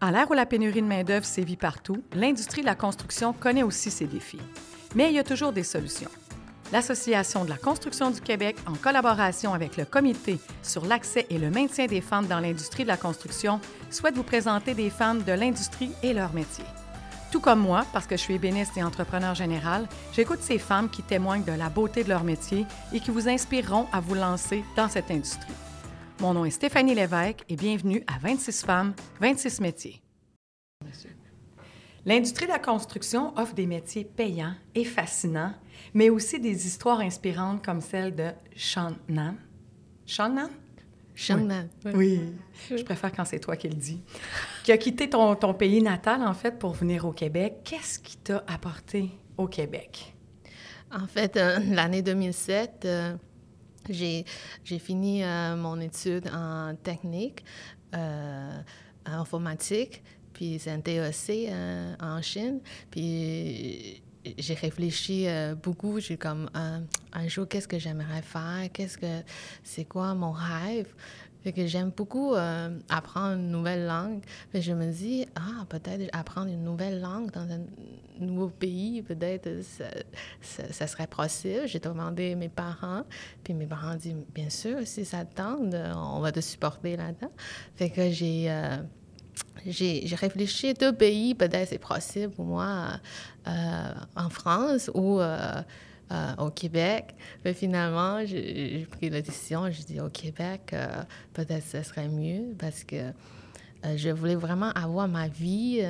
À 0.00 0.12
l'ère 0.12 0.30
où 0.30 0.34
la 0.34 0.46
pénurie 0.46 0.80
de 0.80 0.86
main-d'œuvre 0.86 1.26
sévit 1.26 1.56
partout, 1.56 2.04
l'industrie 2.14 2.60
de 2.60 2.66
la 2.66 2.76
construction 2.76 3.32
connaît 3.32 3.64
aussi 3.64 3.90
ses 3.90 4.06
défis. 4.06 4.40
Mais 4.94 5.08
il 5.08 5.14
y 5.14 5.18
a 5.18 5.24
toujours 5.24 5.52
des 5.52 5.64
solutions. 5.64 6.10
L'Association 6.72 7.44
de 7.44 7.50
la 7.50 7.56
construction 7.56 8.12
du 8.12 8.20
Québec, 8.20 8.56
en 8.66 8.74
collaboration 8.74 9.54
avec 9.54 9.76
le 9.76 9.84
Comité 9.84 10.38
sur 10.62 10.86
l'accès 10.86 11.26
et 11.30 11.38
le 11.38 11.50
maintien 11.50 11.86
des 11.86 12.00
femmes 12.00 12.26
dans 12.28 12.38
l'industrie 12.38 12.84
de 12.84 12.88
la 12.88 12.96
construction, 12.96 13.60
souhaite 13.90 14.14
vous 14.14 14.22
présenter 14.22 14.74
des 14.74 14.88
femmes 14.88 15.24
de 15.24 15.32
l'industrie 15.32 15.90
et 16.04 16.12
leur 16.12 16.32
métier. 16.32 16.64
Tout 17.32 17.40
comme 17.40 17.60
moi, 17.60 17.84
parce 17.92 18.06
que 18.06 18.16
je 18.16 18.22
suis 18.22 18.34
ébéniste 18.34 18.76
et 18.76 18.84
entrepreneur 18.84 19.34
général, 19.34 19.88
j'écoute 20.12 20.42
ces 20.42 20.58
femmes 20.58 20.90
qui 20.90 21.02
témoignent 21.02 21.44
de 21.44 21.52
la 21.52 21.70
beauté 21.70 22.04
de 22.04 22.08
leur 22.08 22.22
métier 22.22 22.66
et 22.92 23.00
qui 23.00 23.10
vous 23.10 23.28
inspireront 23.28 23.86
à 23.92 23.98
vous 23.98 24.14
lancer 24.14 24.62
dans 24.76 24.88
cette 24.88 25.10
industrie. 25.10 25.54
Mon 26.20 26.34
nom 26.34 26.44
est 26.44 26.50
Stéphanie 26.50 26.96
Lévesque 26.96 27.44
et 27.48 27.54
bienvenue 27.54 28.02
à 28.08 28.18
26 28.18 28.64
femmes, 28.64 28.92
26 29.20 29.60
métiers. 29.60 30.02
L'industrie 32.04 32.46
de 32.46 32.50
la 32.50 32.58
construction 32.58 33.38
offre 33.38 33.54
des 33.54 33.66
métiers 33.66 34.04
payants 34.04 34.54
et 34.74 34.84
fascinants, 34.84 35.54
mais 35.94 36.10
aussi 36.10 36.40
des 36.40 36.66
histoires 36.66 36.98
inspirantes 36.98 37.64
comme 37.64 37.80
celle 37.80 38.16
de 38.16 38.30
Shannan. 38.56 39.36
Shannan? 40.06 40.50
Shannan. 41.14 41.68
Oui. 41.94 42.20
Je 42.68 42.82
préfère 42.82 43.12
quand 43.12 43.24
c'est 43.24 43.38
toi 43.38 43.56
qui 43.56 43.68
le 43.68 43.76
dis. 43.76 44.02
Qui 44.64 44.72
a 44.72 44.78
quitté 44.78 45.08
ton, 45.08 45.36
ton, 45.36 45.54
pays 45.54 45.82
natal, 45.82 46.22
en 46.22 46.34
fait, 46.34 46.58
pour 46.58 46.72
venir 46.72 47.04
au 47.04 47.12
Québec. 47.12 47.58
Qu'est-ce 47.64 48.00
qui 48.00 48.16
t'a 48.16 48.42
apporté 48.48 49.10
au 49.36 49.46
Québec? 49.46 50.16
En 50.90 51.06
fait, 51.06 51.36
euh, 51.36 51.58
l'année 51.70 52.02
2007, 52.02 52.82
euh, 52.86 53.14
j'ai 53.88 54.24
fini 54.78 55.24
euh, 55.24 55.56
mon 55.56 55.80
étude 55.80 56.28
en 56.32 56.74
technique, 56.76 57.44
euh, 57.94 58.60
en 59.06 59.12
informatique, 59.12 60.02
puis 60.32 60.58
c'est 60.58 60.70
un 60.70 60.80
TEC 60.80 61.48
euh, 61.48 61.94
en 62.00 62.22
Chine. 62.22 62.60
Puis 62.90 64.02
j'ai 64.36 64.54
réfléchi 64.54 65.26
beaucoup. 65.62 66.00
J'ai 66.00 66.16
comme 66.16 66.50
un, 66.54 66.82
un 67.12 67.28
jour, 67.28 67.48
qu'est-ce 67.48 67.68
que 67.68 67.78
j'aimerais 67.78 68.22
faire? 68.22 68.68
Qu'est-ce 68.72 68.98
que 68.98 69.22
c'est 69.62 69.84
quoi 69.84 70.14
mon 70.14 70.32
rêve? 70.32 70.92
Que 71.44 71.66
j'aime 71.66 71.92
beaucoup 71.96 72.34
euh, 72.34 72.78
apprendre 72.90 73.36
une 73.36 73.50
nouvelle 73.50 73.86
langue. 73.86 74.20
Je 74.52 74.72
me 74.74 74.92
dis, 74.92 75.26
ah, 75.34 75.64
peut-être 75.68 76.10
apprendre 76.12 76.48
une 76.48 76.62
nouvelle 76.62 77.00
langue 77.00 77.30
dans 77.30 77.50
un 77.50 77.60
nouveau 78.20 78.48
pays, 78.48 79.00
peut-être 79.00 79.48
ça, 80.42 80.86
serait 80.86 81.06
possible. 81.06 81.66
J'ai 81.66 81.78
demandé 81.78 82.32
à 82.32 82.36
mes 82.36 82.50
parents, 82.50 83.04
puis 83.44 83.54
mes 83.54 83.66
parents 83.66 83.94
ont 83.94 83.96
dit, 83.96 84.14
bien 84.34 84.50
sûr, 84.50 84.80
si 84.84 85.06
ça 85.06 85.24
te 85.24 85.36
tente, 85.36 85.74
on 85.96 86.20
va 86.20 86.32
te 86.32 86.40
supporter 86.40 86.96
là-dedans. 86.96 87.32
Fait 87.76 87.90
que 87.90 88.10
j'ai... 88.10 88.50
Euh, 88.50 88.76
j'ai 89.66 90.14
réfléchi 90.14 90.72
deux 90.74 90.92
pays, 90.92 91.34
peut-être 91.34 91.68
c'est 91.68 91.78
possible 91.78 92.32
pour 92.32 92.44
moi, 92.44 93.00
euh, 93.46 93.94
en 94.16 94.30
France 94.30 94.90
ou 94.94 95.20
euh, 96.10 96.34
au 96.38 96.48
Québec. 96.48 97.14
Mais 97.44 97.52
finalement, 97.52 98.24
j'ai 98.24 98.88
pris 98.90 99.10
la 99.10 99.20
décision, 99.20 99.70
j'ai 99.70 99.82
dit 99.82 100.00
au 100.00 100.08
Québec, 100.08 100.70
euh, 100.72 101.02
peut-être 101.34 101.66
ce 101.66 101.82
serait 101.82 102.08
mieux 102.08 102.54
parce 102.58 102.82
que 102.82 102.96
euh, 102.96 103.12
je 103.94 104.08
voulais 104.08 104.34
vraiment 104.34 104.70
avoir 104.70 105.06
ma 105.06 105.28
vie 105.28 105.82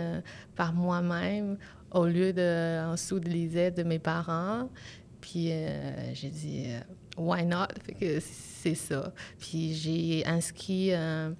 par 0.56 0.72
moi-même 0.72 1.56
au 1.92 2.06
lieu 2.06 2.32
de 2.32 2.84
en 2.84 2.94
dessous 2.94 3.20
de 3.20 3.70
de 3.70 3.82
mes 3.84 4.00
parents. 4.00 4.68
Puis 5.20 5.52
j'ai 6.14 6.30
dit, 6.30 6.66
why 7.16 7.46
not? 7.46 7.68
C'est 8.20 8.74
ça. 8.74 9.12
Puis 9.38 9.74
j'ai 9.74 10.26
inscrit 10.26 10.90
en 10.96 11.36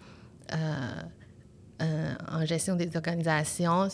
gestion 2.44 2.76
des 2.76 2.96
organisations 2.96 3.88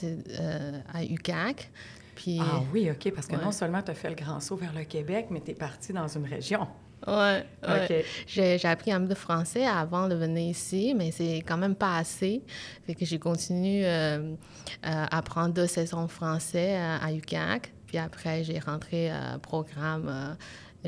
à 0.93 1.05
UCAC. 1.05 1.71
Puis, 2.15 2.39
ah 2.41 2.63
oui, 2.73 2.91
OK, 2.91 3.13
parce 3.13 3.27
que 3.27 3.37
ouais. 3.37 3.43
non 3.43 3.53
seulement 3.53 3.83
tu 3.83 3.91
as 3.91 3.95
fait 3.95 4.09
le 4.09 4.15
grand 4.15 4.41
saut 4.41 4.57
vers 4.57 4.73
le 4.73 4.85
Québec, 4.85 5.27
mais 5.31 5.41
tu 5.41 5.53
es 5.53 5.55
parti 5.55 5.93
dans 5.93 6.09
une 6.09 6.27
région. 6.27 6.67
Oui, 7.07 7.13
ouais. 7.13 7.45
okay. 7.63 8.05
j'ai 8.27 8.65
appris 8.65 8.91
un 8.91 9.01
peu 9.01 9.09
de 9.09 9.15
français 9.15 9.67
avant 9.67 10.09
de 10.09 10.15
venir 10.15 10.51
ici, 10.51 10.95
mais 10.97 11.11
c'est 11.11 11.43
quand 11.47 11.59
même 11.59 11.75
pas 11.75 11.99
assez. 11.99 12.43
Fait 12.87 12.95
que 12.95 13.05
j'ai 13.05 13.19
continué 13.19 13.83
euh, 13.85 14.35
à 14.83 15.19
apprendre 15.19 15.53
deux 15.53 15.67
saisons 15.67 16.09
français 16.09 16.77
à, 16.77 16.97
à 16.97 17.13
UCAC. 17.13 17.73
Puis 17.87 17.99
après, 17.99 18.43
j'ai 18.43 18.59
rentré 18.59 19.11
un 19.11 19.39
programme, 19.39 20.09
euh, 20.09 20.35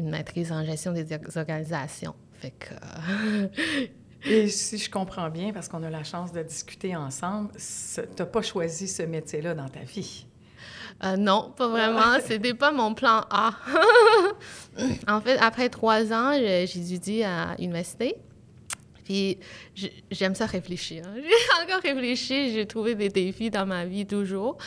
une 0.00 0.08
maîtrise 0.08 0.52
en 0.52 0.64
gestion 0.64 0.92
des 0.92 1.06
organisations. 1.36 2.14
Fait 2.32 2.52
que 2.52 2.74
Et 4.28 4.48
si 4.48 4.78
je 4.78 4.90
comprends 4.90 5.30
bien, 5.30 5.52
parce 5.52 5.68
qu'on 5.68 5.82
a 5.82 5.90
la 5.90 6.02
chance 6.02 6.32
de 6.32 6.42
discuter 6.42 6.96
ensemble, 6.96 7.52
tu 7.54 8.00
n'as 8.18 8.26
pas 8.26 8.42
choisi 8.42 8.88
ce 8.88 9.02
métier-là 9.02 9.54
dans 9.54 9.68
ta 9.68 9.80
vie. 9.80 10.26
Euh, 11.04 11.16
non, 11.16 11.52
pas 11.56 11.68
vraiment. 11.68 12.18
C'était 12.24 12.54
pas 12.54 12.72
mon 12.72 12.94
plan 12.94 13.22
A. 13.30 13.52
en 15.08 15.20
fait, 15.20 15.38
après 15.38 15.68
trois 15.68 16.12
ans, 16.12 16.32
j'étudie 16.32 17.22
à 17.22 17.54
l'université. 17.58 18.16
Puis 19.04 19.38
j'aime 20.10 20.34
ça 20.34 20.46
réfléchir. 20.46 21.04
J'ai 21.14 21.64
encore 21.64 21.80
réfléchi, 21.80 22.52
j'ai 22.52 22.66
trouvé 22.66 22.96
des 22.96 23.08
défis 23.08 23.50
dans 23.50 23.64
ma 23.64 23.84
vie 23.84 24.04
toujours. 24.04 24.58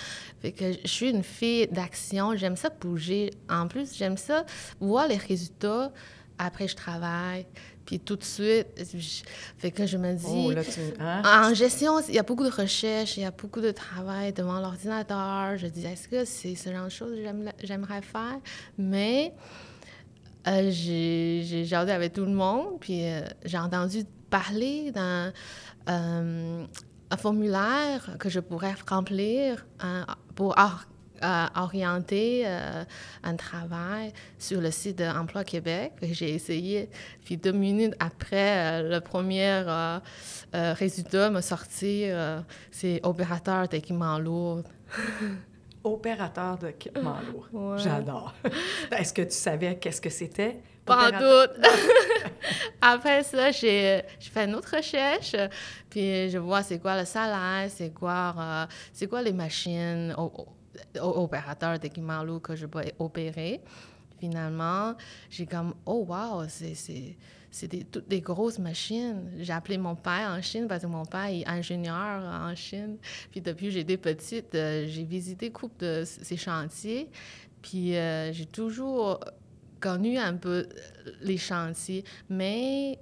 Fait 0.41 0.53
que 0.53 0.71
je 0.81 0.87
suis 0.87 1.09
une 1.09 1.23
fille 1.23 1.67
d'action, 1.67 2.37
j'aime 2.37 2.55
ça 2.55 2.69
bouger. 2.69 3.31
En 3.49 3.67
plus, 3.67 3.97
j'aime 3.97 4.15
ça 4.15 4.45
voir 4.79 5.09
les 5.09 5.17
résultats 5.17 5.91
après 6.37 6.69
je 6.69 6.75
travaille. 6.75 7.45
Puis 7.89 7.99
tout 7.99 8.17
de 8.17 8.23
suite, 8.23 8.67
je, 8.77 9.23
fait 9.57 9.71
que 9.71 9.87
je 9.87 9.97
me 9.97 10.13
dis, 10.13 10.27
oh, 10.27 10.51
là, 10.51 10.63
tu, 10.63 10.79
hein? 10.99 11.23
en 11.25 11.55
gestion, 11.55 11.99
il 12.07 12.13
y 12.13 12.19
a 12.19 12.21
beaucoup 12.21 12.43
de 12.43 12.51
recherches, 12.51 13.17
il 13.17 13.23
y 13.23 13.25
a 13.25 13.31
beaucoup 13.31 13.61
de 13.61 13.71
travail 13.71 14.31
devant 14.31 14.59
l'ordinateur. 14.59 15.57
Je 15.57 15.65
dis, 15.65 15.87
est-ce 15.87 16.07
que 16.07 16.23
c'est 16.23 16.53
ce 16.53 16.71
genre 16.71 16.85
de 16.85 16.91
choses 16.91 17.15
que 17.15 17.65
j'aimerais 17.65 18.03
faire? 18.03 18.37
Mais 18.77 19.33
euh, 20.47 20.69
j'ai 20.69 21.65
jasé 21.65 21.91
avec 21.91 22.13
tout 22.13 22.25
le 22.25 22.31
monde, 22.31 22.79
puis 22.79 23.07
euh, 23.07 23.21
j'ai 23.43 23.57
entendu 23.57 24.03
parler 24.29 24.91
d'un 24.91 25.33
euh, 25.89 26.65
un 27.09 27.17
formulaire 27.17 28.17
que 28.19 28.29
je 28.29 28.39
pourrais 28.39 28.75
remplir 28.87 29.65
pour 30.35 30.53
euh, 31.23 31.45
orienter 31.55 32.43
euh, 32.45 32.83
un 33.23 33.35
travail 33.35 34.13
sur 34.37 34.61
le 34.61 34.71
site 34.71 34.99
d'Emploi 34.99 35.43
Québec. 35.43 35.93
J'ai 36.01 36.33
essayé, 36.33 36.89
puis 37.23 37.37
deux 37.37 37.51
minutes 37.51 37.95
après, 37.99 38.81
euh, 38.81 38.89
le 38.89 39.01
premier 39.01 39.63
euh, 39.67 39.99
résultat 40.53 41.29
m'a 41.29 41.41
sorti, 41.41 42.05
c'est 42.71 42.99
opérateur 43.03 43.67
d'équipement 43.67 44.19
lourd. 44.19 44.63
opérateur 45.83 46.57
d'équipement 46.57 47.17
lourd. 47.31 47.47
Ouais. 47.51 47.77
J'adore. 47.77 48.33
Est-ce 48.91 49.13
que 49.13 49.21
tu 49.21 49.35
savais 49.35 49.77
qu'est-ce 49.77 50.01
que 50.01 50.09
c'était? 50.09 50.59
Pas 50.85 51.11
doute. 51.11 51.51
Après 52.81 53.23
ça, 53.23 53.51
j'ai 53.51 54.01
fait 54.19 54.45
une 54.45 54.55
autre 54.55 54.75
recherche, 54.75 55.35
puis 55.89 56.29
je 56.29 56.37
vois 56.37 56.63
c'est 56.63 56.79
quoi 56.79 56.97
le 56.99 57.05
salaire, 57.05 57.69
c'est 57.69 57.93
quoi, 57.93 58.35
euh, 58.37 58.65
c'est 58.91 59.07
quoi 59.07 59.21
les 59.21 59.33
machines, 59.33 60.15
opérateur 60.99 61.79
d'équipement 61.79 62.23
lourd 62.23 62.41
que 62.41 62.55
je 62.55 62.65
peux 62.65 62.81
opérer. 62.99 63.61
Finalement, 64.19 64.95
j'ai 65.29 65.45
comme, 65.45 65.73
oh 65.85 66.05
wow, 66.07 66.43
c'est 66.49 67.67
des, 67.67 67.83
toutes 67.85 68.07
des 68.07 68.21
grosses 68.21 68.59
machines. 68.59 69.31
J'ai 69.39 69.53
appelé 69.53 69.77
mon 69.77 69.95
père 69.95 70.29
en 70.29 70.41
Chine 70.41 70.67
parce 70.67 70.83
que 70.83 70.87
mon 70.87 71.05
père 71.05 71.27
est 71.27 71.47
ingénieur 71.47 72.23
en 72.23 72.53
Chine. 72.53 72.97
Puis 73.31 73.41
depuis 73.41 73.71
j'étais 73.71 73.97
petite, 73.97 74.53
euh, 74.55 74.85
j'ai 74.87 75.03
visité 75.03 75.51
coupe 75.51 75.79
de 75.79 76.03
ces 76.05 76.37
chantiers. 76.37 77.09
Puis 77.61 77.95
euh, 77.95 78.33
j'ai 78.33 78.45
toujours 78.45 79.19
connu 79.79 80.17
un 80.17 80.35
peu 80.35 80.67
les 81.21 81.37
chantiers, 81.37 82.03
mais 82.29 82.99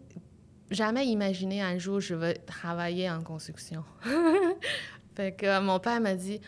jamais 0.70 1.08
imaginé 1.08 1.62
un 1.62 1.78
jour 1.78 2.00
je 2.00 2.16
vais 2.16 2.36
travailler 2.36 3.10
en 3.10 3.22
construction. 3.22 3.84
fait 5.16 5.32
que 5.34 5.60
mon 5.62 5.80
père 5.80 6.00
m'a 6.00 6.14
dit, 6.14 6.40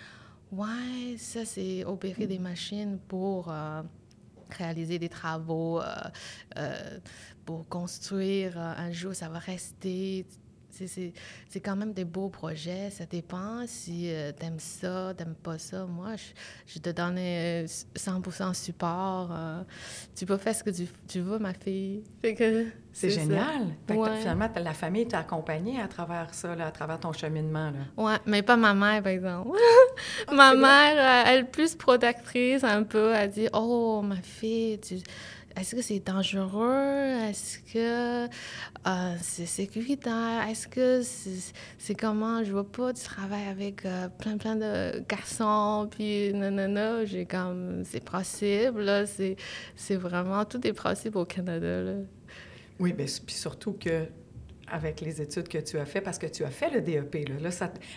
Ouais, 0.51 1.15
ça, 1.17 1.45
c'est 1.45 1.85
opérer 1.85 2.25
des 2.25 2.39
machines 2.39 2.97
pour 3.07 3.51
euh, 3.51 3.83
réaliser 4.49 4.97
des 4.97 5.09
travaux, 5.09 5.79
euh, 5.79 5.85
euh, 6.57 6.99
pour 7.45 7.67
construire. 7.67 8.57
un 8.57 8.91
jour, 8.91 9.13
ça 9.13 9.29
va 9.29 9.37
rester. 9.37 10.25
C'est 10.71 11.59
quand 11.59 11.75
même 11.75 11.93
des 11.93 12.05
beaux 12.05 12.29
projets. 12.29 12.89
Ça 12.89 13.05
dépend 13.05 13.65
si 13.67 14.11
euh, 14.11 14.31
t'aimes 14.31 14.59
ça, 14.59 15.13
t'aimes 15.17 15.35
pas 15.35 15.57
ça. 15.57 15.85
Moi, 15.85 16.15
je, 16.15 16.73
je 16.73 16.79
te 16.79 16.89
donne 16.89 17.17
100% 17.17 18.53
support. 18.53 19.29
Euh, 19.31 19.63
tu 20.15 20.25
peux 20.25 20.37
faire 20.37 20.55
ce 20.55 20.63
que 20.63 20.69
tu, 20.69 20.87
tu 21.07 21.19
veux, 21.19 21.39
ma 21.39 21.53
fille. 21.53 22.03
C'est 22.91 23.09
génial. 23.11 23.67
Ouais. 23.89 24.17
finalement, 24.17 24.49
la 24.55 24.73
famille 24.73 25.07
t'a 25.07 25.19
accompagnée 25.19 25.79
à 25.79 25.87
travers 25.87 26.33
ça, 26.33 26.55
là, 26.55 26.67
à 26.67 26.71
travers 26.71 26.99
ton 26.99 27.13
cheminement. 27.13 27.71
Oui, 27.97 28.13
mais 28.25 28.41
pas 28.41 28.57
ma 28.57 28.73
mère, 28.73 29.03
par 29.03 29.11
exemple. 29.11 29.49
oh, 29.51 30.33
ma 30.33 30.53
mère, 30.55 30.95
euh, 30.97 31.23
elle 31.27 31.39
est 31.41 31.43
plus 31.43 31.75
protectrice 31.75 32.63
un 32.63 32.83
peu. 32.83 33.13
Elle 33.13 33.29
dit, 33.29 33.47
oh, 33.53 34.01
ma 34.03 34.17
fille, 34.17 34.79
tu 34.79 34.95
est-ce 35.59 35.75
que 35.75 35.81
c'est 35.81 35.99
dangereux? 35.99 37.27
Est-ce 37.29 37.59
que 37.59 38.25
euh, 38.25 39.15
c'est 39.21 39.45
sécuritaire? 39.45 40.47
Est-ce 40.49 40.67
que 40.67 41.01
c'est 41.77 41.95
comment? 41.95 42.43
Je 42.43 42.51
vois 42.51 42.69
pas, 42.69 42.93
tu 42.93 43.03
travailles 43.03 43.47
avec 43.47 43.85
euh, 43.85 44.07
plein, 44.07 44.37
plein 44.37 44.55
de 44.55 45.03
garçons, 45.07 45.87
puis 45.89 46.33
non, 46.33 47.05
j'ai 47.05 47.25
comme, 47.25 47.83
c'est 47.83 48.03
possible, 48.03 48.81
là, 48.81 49.05
c'est 49.05 49.95
vraiment, 49.95 50.45
tout 50.45 50.65
est 50.65 50.73
possible 50.73 51.17
au 51.17 51.25
Canada, 51.25 51.81
là. 51.81 51.93
Oui, 52.79 52.93
bien, 52.93 53.05
puis 53.25 53.35
surtout 53.35 53.73
que 53.73 54.05
avec 54.71 55.01
les 55.01 55.21
études 55.21 55.47
que 55.47 55.57
tu 55.57 55.77
as 55.79 55.85
fait, 55.85 56.01
parce 56.01 56.17
que 56.17 56.27
tu 56.27 56.43
as 56.43 56.49
fait 56.49 56.69
le 56.69 56.81
DEP. 56.81 57.27
Là. 57.41 57.49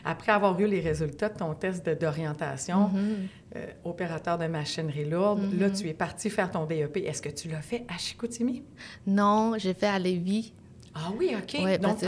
après 0.04 0.32
avoir 0.32 0.58
eu 0.58 0.66
les 0.66 0.80
résultats 0.80 1.28
de 1.28 1.38
ton 1.38 1.54
test 1.54 1.88
d'orientation, 1.88 2.88
mm-hmm. 2.88 3.26
Euh, 3.56 3.66
opérateur 3.84 4.38
de 4.38 4.46
machinerie 4.46 5.04
lourde, 5.04 5.42
là, 5.58 5.68
mm-hmm. 5.68 5.80
tu 5.80 5.88
es 5.88 5.94
parti 5.94 6.30
faire 6.30 6.50
ton 6.50 6.66
DEP. 6.66 6.98
Est-ce 6.98 7.22
que 7.22 7.28
tu 7.28 7.48
l'as 7.48 7.62
fait 7.62 7.84
à 7.88 7.98
Chicoutimi? 7.98 8.62
Non, 9.06 9.54
j'ai 9.58 9.74
fait 9.74 9.86
à 9.86 9.98
Lévis. 9.98 10.52
Ah 10.94 11.10
oui, 11.18 11.34
OK. 11.34 11.80
Donc, 11.80 11.98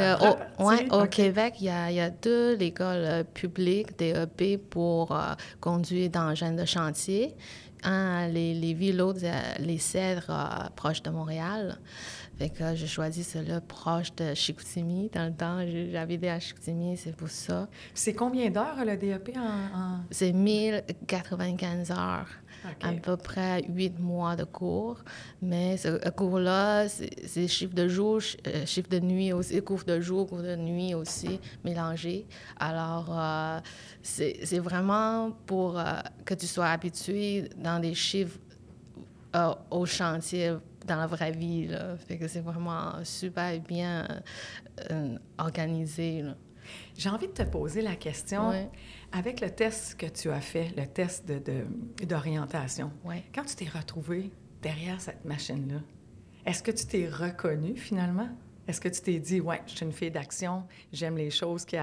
au, 0.59 0.97
au 0.97 1.07
Québec, 1.07 1.55
il 1.61 1.67
y, 1.67 1.71
a, 1.71 1.91
il 1.91 1.97
y 1.97 2.01
a 2.01 2.11
deux 2.11 2.61
écoles 2.61 3.05
euh, 3.05 3.25
publiques 3.25 3.99
DEP 3.99 4.59
pour 4.69 5.13
euh, 5.13 5.33
conduire 5.61 6.11
d'engins 6.11 6.53
de 6.53 6.67
chantier. 6.67 7.35
Un 7.85 8.25
à 8.25 8.29
Lévis, 8.29 8.93
l'autre, 8.93 9.21
les 9.59 9.79
Cèdres, 9.79 10.71
proches 10.75 11.03
de 11.03 11.11
Montréal. 11.11 11.79
Fait 12.39 12.51
que 12.51 12.75
j'ai 12.75 12.87
choisi 12.87 13.23
cela 13.23 13.61
proche 13.61 14.15
de 14.17 14.35
Chicoutimi. 14.35 15.09
Dans 15.13 15.27
le 15.27 15.33
temps, 15.33 15.61
j'habitais 15.93 16.31
à 16.31 16.41
Chicoutimi, 16.41 16.97
c'est 16.97 17.15
pour 17.15 17.29
ça. 17.29 17.69
C'est 17.95 18.15
combien 18.15 18.51
d'heures 18.51 18.85
le 18.85 18.97
DEP 18.97 19.37
en... 19.37 20.01
C'est 20.11 20.33
1095 20.33 21.91
heures. 21.93 22.29
À 22.83 22.93
peu 22.93 23.17
près 23.17 23.63
huit 23.69 23.99
mois 23.99 24.37
de 24.37 24.45
cours. 24.45 24.99
Mais 25.43 25.77
ce 25.77 26.09
cours-là, 26.11 26.89
c'est 26.89 27.49
chiffre 27.49 27.75
de 27.75 27.89
jour, 27.89 28.21
euh, 28.47 28.67
chiffre 28.67 28.89
de 28.89 29.01
nuit 29.01 29.33
aussi, 29.33 29.61
cours 29.63 29.85
de 29.85 30.01
jour, 30.01 30.29
cours 30.29 30.43
de 30.43 30.57
nuit 30.57 30.95
aussi, 30.95 31.41
mélangés. 31.65 32.27
Alors, 32.59 33.09
euh, 33.11 33.61
c'est 34.03 34.59
vraiment 34.59 35.33
pour 35.47 35.79
euh, 35.79 35.85
que 36.25 36.35
tu 36.35 36.47
sois 36.47 36.69
habitué 36.69 37.51
dans 37.57 37.81
des 37.81 37.95
chiffres 37.95 38.39
au 39.71 39.85
chantier 39.85 40.55
dans 40.87 40.97
la 40.97 41.09
vraie 41.09 41.33
vie. 41.33 41.69
Fait 42.07 42.17
que 42.17 42.29
c'est 42.29 42.41
vraiment 42.41 42.93
super 43.03 43.59
bien 43.61 44.07
organisé. 45.39 46.25
J'ai 46.97 47.09
envie 47.09 47.27
de 47.27 47.33
te 47.33 47.43
poser 47.43 47.83
la 47.83 47.97
question, 47.97 48.53
avec 49.13 49.41
le 49.41 49.51
test 49.51 49.97
que 49.97 50.07
tu 50.07 50.31
as 50.31 50.41
fait, 50.41 50.73
le 50.77 50.87
test 50.87 51.31
d'orientation, 52.03 52.91
de, 53.05 53.13
quand 53.35 53.45
tu 53.45 53.57
t'es 53.57 53.69
retrouvé 53.69 54.31
derrière 54.63 55.01
cette 55.01 55.25
machine-là, 55.25 55.81
est-ce 56.47 56.63
que 56.63 56.71
tu 56.71 56.87
t'es 56.87 57.09
reconnu 57.09 57.77
finalement? 57.77 58.29
Est-ce 58.67 58.81
que 58.81 58.89
tu 58.89 59.01
t'es 59.01 59.19
dit, 59.19 59.41
ouais, 59.41 59.61
je 59.67 59.77
suis 59.77 59.85
une 59.85 59.93
fille 59.93 60.11
d'action, 60.11 60.65
j'aime 60.93 61.17
les 61.17 61.31
choses 61.31 61.65
qui, 61.65 61.77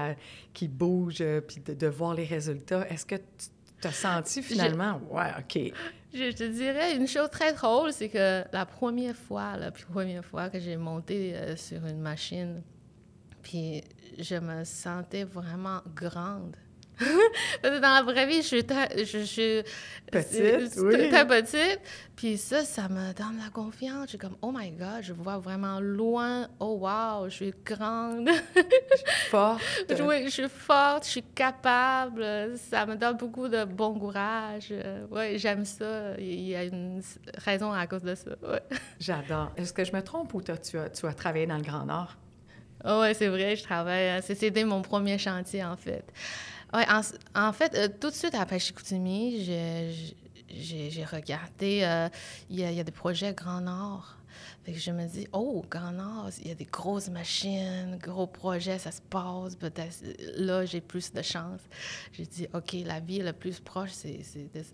qui 0.52 0.68
bougent, 0.68 1.20
euh, 1.20 1.40
puis 1.40 1.60
de, 1.60 1.86
voir 1.86 2.14
les 2.14 2.24
résultats? 2.24 2.86
Est-ce 2.88 3.06
que 3.06 3.14
tu 3.16 3.86
as 3.86 3.92
senti 3.92 4.42
finalement, 4.42 5.00
ouais, 5.10 5.30
OK, 5.38 5.72
je 6.14 6.30
te 6.30 6.44
dirais 6.44 6.94
une 6.96 7.06
chose 7.06 7.30
très 7.30 7.54
drôle, 7.54 7.92
c'est 7.92 8.10
que 8.10 8.44
la 8.52 8.66
première 8.66 9.16
fois, 9.16 9.56
la 9.56 9.70
première 9.70 10.24
fois 10.24 10.50
que 10.50 10.60
j'ai 10.60 10.76
monté 10.76 11.34
euh, 11.34 11.56
sur 11.56 11.86
une 11.86 12.00
machine, 12.00 12.62
puis 13.42 13.82
je 14.18 14.36
me 14.36 14.64
sentais 14.64 15.24
vraiment 15.24 15.80
grande. 15.94 16.56
Parce 17.62 17.74
que 17.74 17.80
dans 17.80 17.94
la 17.94 18.02
vraie 18.02 18.26
vie, 18.26 18.42
je 18.42 18.46
suis 18.46 18.64
très, 18.64 19.04
je, 19.04 19.18
je, 19.24 19.62
petite, 20.10 20.78
oui. 20.78 21.08
très 21.08 21.26
petite. 21.26 21.80
Puis 22.14 22.36
ça, 22.36 22.64
ça 22.64 22.88
me 22.88 23.12
donne 23.12 23.38
la 23.42 23.50
confiance. 23.52 24.04
Je 24.04 24.08
suis 24.10 24.18
comme, 24.18 24.36
oh 24.42 24.52
my 24.54 24.70
God, 24.70 25.02
je 25.02 25.12
vois 25.12 25.38
vraiment 25.38 25.80
loin. 25.80 26.48
Oh 26.60 26.78
wow, 26.80 27.28
je 27.28 27.34
suis 27.34 27.54
grande. 27.64 28.28
forte. 29.30 29.62
Oui, 30.00 30.24
je 30.24 30.30
suis 30.30 30.48
forte, 30.48 31.04
je 31.04 31.10
suis 31.10 31.22
capable. 31.22 32.24
Ça 32.56 32.86
me 32.86 32.96
donne 32.96 33.16
beaucoup 33.16 33.48
de 33.48 33.64
bon 33.64 33.98
courage. 33.98 34.72
Oui, 35.10 35.38
j'aime 35.38 35.64
ça. 35.64 36.16
Il 36.18 36.48
y 36.48 36.54
a 36.54 36.64
une 36.64 37.02
raison 37.38 37.72
à 37.72 37.86
cause 37.86 38.02
de 38.02 38.14
ça. 38.14 38.30
Ouais. 38.42 38.62
J'adore. 39.00 39.52
Est-ce 39.56 39.72
que 39.72 39.84
je 39.84 39.92
me 39.92 40.02
trompe 40.02 40.32
ou 40.34 40.42
tu 40.42 40.52
as, 40.52 40.58
tu 40.58 41.06
as 41.06 41.14
travaillé 41.14 41.46
dans 41.46 41.56
le 41.56 41.62
Grand 41.62 41.86
Nord? 41.86 42.16
Oh, 42.84 43.00
oui, 43.02 43.14
c'est 43.14 43.28
vrai, 43.28 43.56
je 43.56 43.62
travaille. 43.62 44.20
C'était 44.22 44.64
mon 44.64 44.82
premier 44.82 45.18
chantier, 45.18 45.64
en 45.64 45.76
fait. 45.76 46.04
Oui, 46.74 46.82
en, 47.34 47.52
fait, 47.52 47.74
euh, 47.74 47.88
tout 48.00 48.08
de 48.08 48.14
suite 48.14 48.34
après 48.34 48.58
Chicoutimi, 48.58 49.44
j'ai 49.44 51.04
regardé, 51.04 51.82
euh, 51.82 52.08
il 52.48 52.60
y, 52.60 52.80
a 52.80 52.84
des 52.84 52.92
projets 52.92 53.34
Grand 53.34 53.60
Nord. 53.60 54.16
Je 54.66 54.90
me 54.90 55.06
dis, 55.06 55.28
oh, 55.32 55.62
Grand 55.68 55.92
Nord, 55.92 56.30
il 56.40 56.48
y 56.48 56.50
a 56.50 56.54
des 56.54 56.64
grosses 56.64 57.10
machines, 57.10 57.98
gros 58.00 58.26
projets, 58.26 58.78
ça 58.78 58.90
se 58.90 59.02
passe, 59.02 59.58
là, 60.38 60.64
j'ai 60.64 60.80
plus 60.80 61.12
de 61.12 61.20
chance. 61.20 61.60
J'ai 62.14 62.24
dit, 62.24 62.46
OK, 62.54 62.74
la 62.86 63.00
ville 63.00 63.24
la 63.24 63.34
plus 63.34 63.60
proche, 63.60 63.90
c'est 63.90 64.20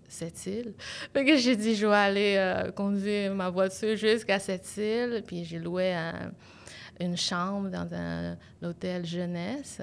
cette 0.09 0.47
île. 0.47 0.75
Fait 1.13 1.25
que 1.25 1.37
j'ai 1.37 1.57
dit, 1.57 1.75
je 1.75 1.87
vais 1.87 1.97
aller 1.97 2.35
euh, 2.37 2.71
conduire 2.71 3.35
ma 3.35 3.51
voiture 3.51 3.97
jusqu'à 3.97 4.39
cette 4.39 4.77
île, 4.77 5.25
puis 5.27 5.45
j'ai 5.45 5.59
loué 5.59 5.97
une 7.01 7.17
chambre 7.17 7.69
dans 7.69 7.89
un 7.95 8.37
hôtel 8.63 9.05
jeunesse. 9.05 9.81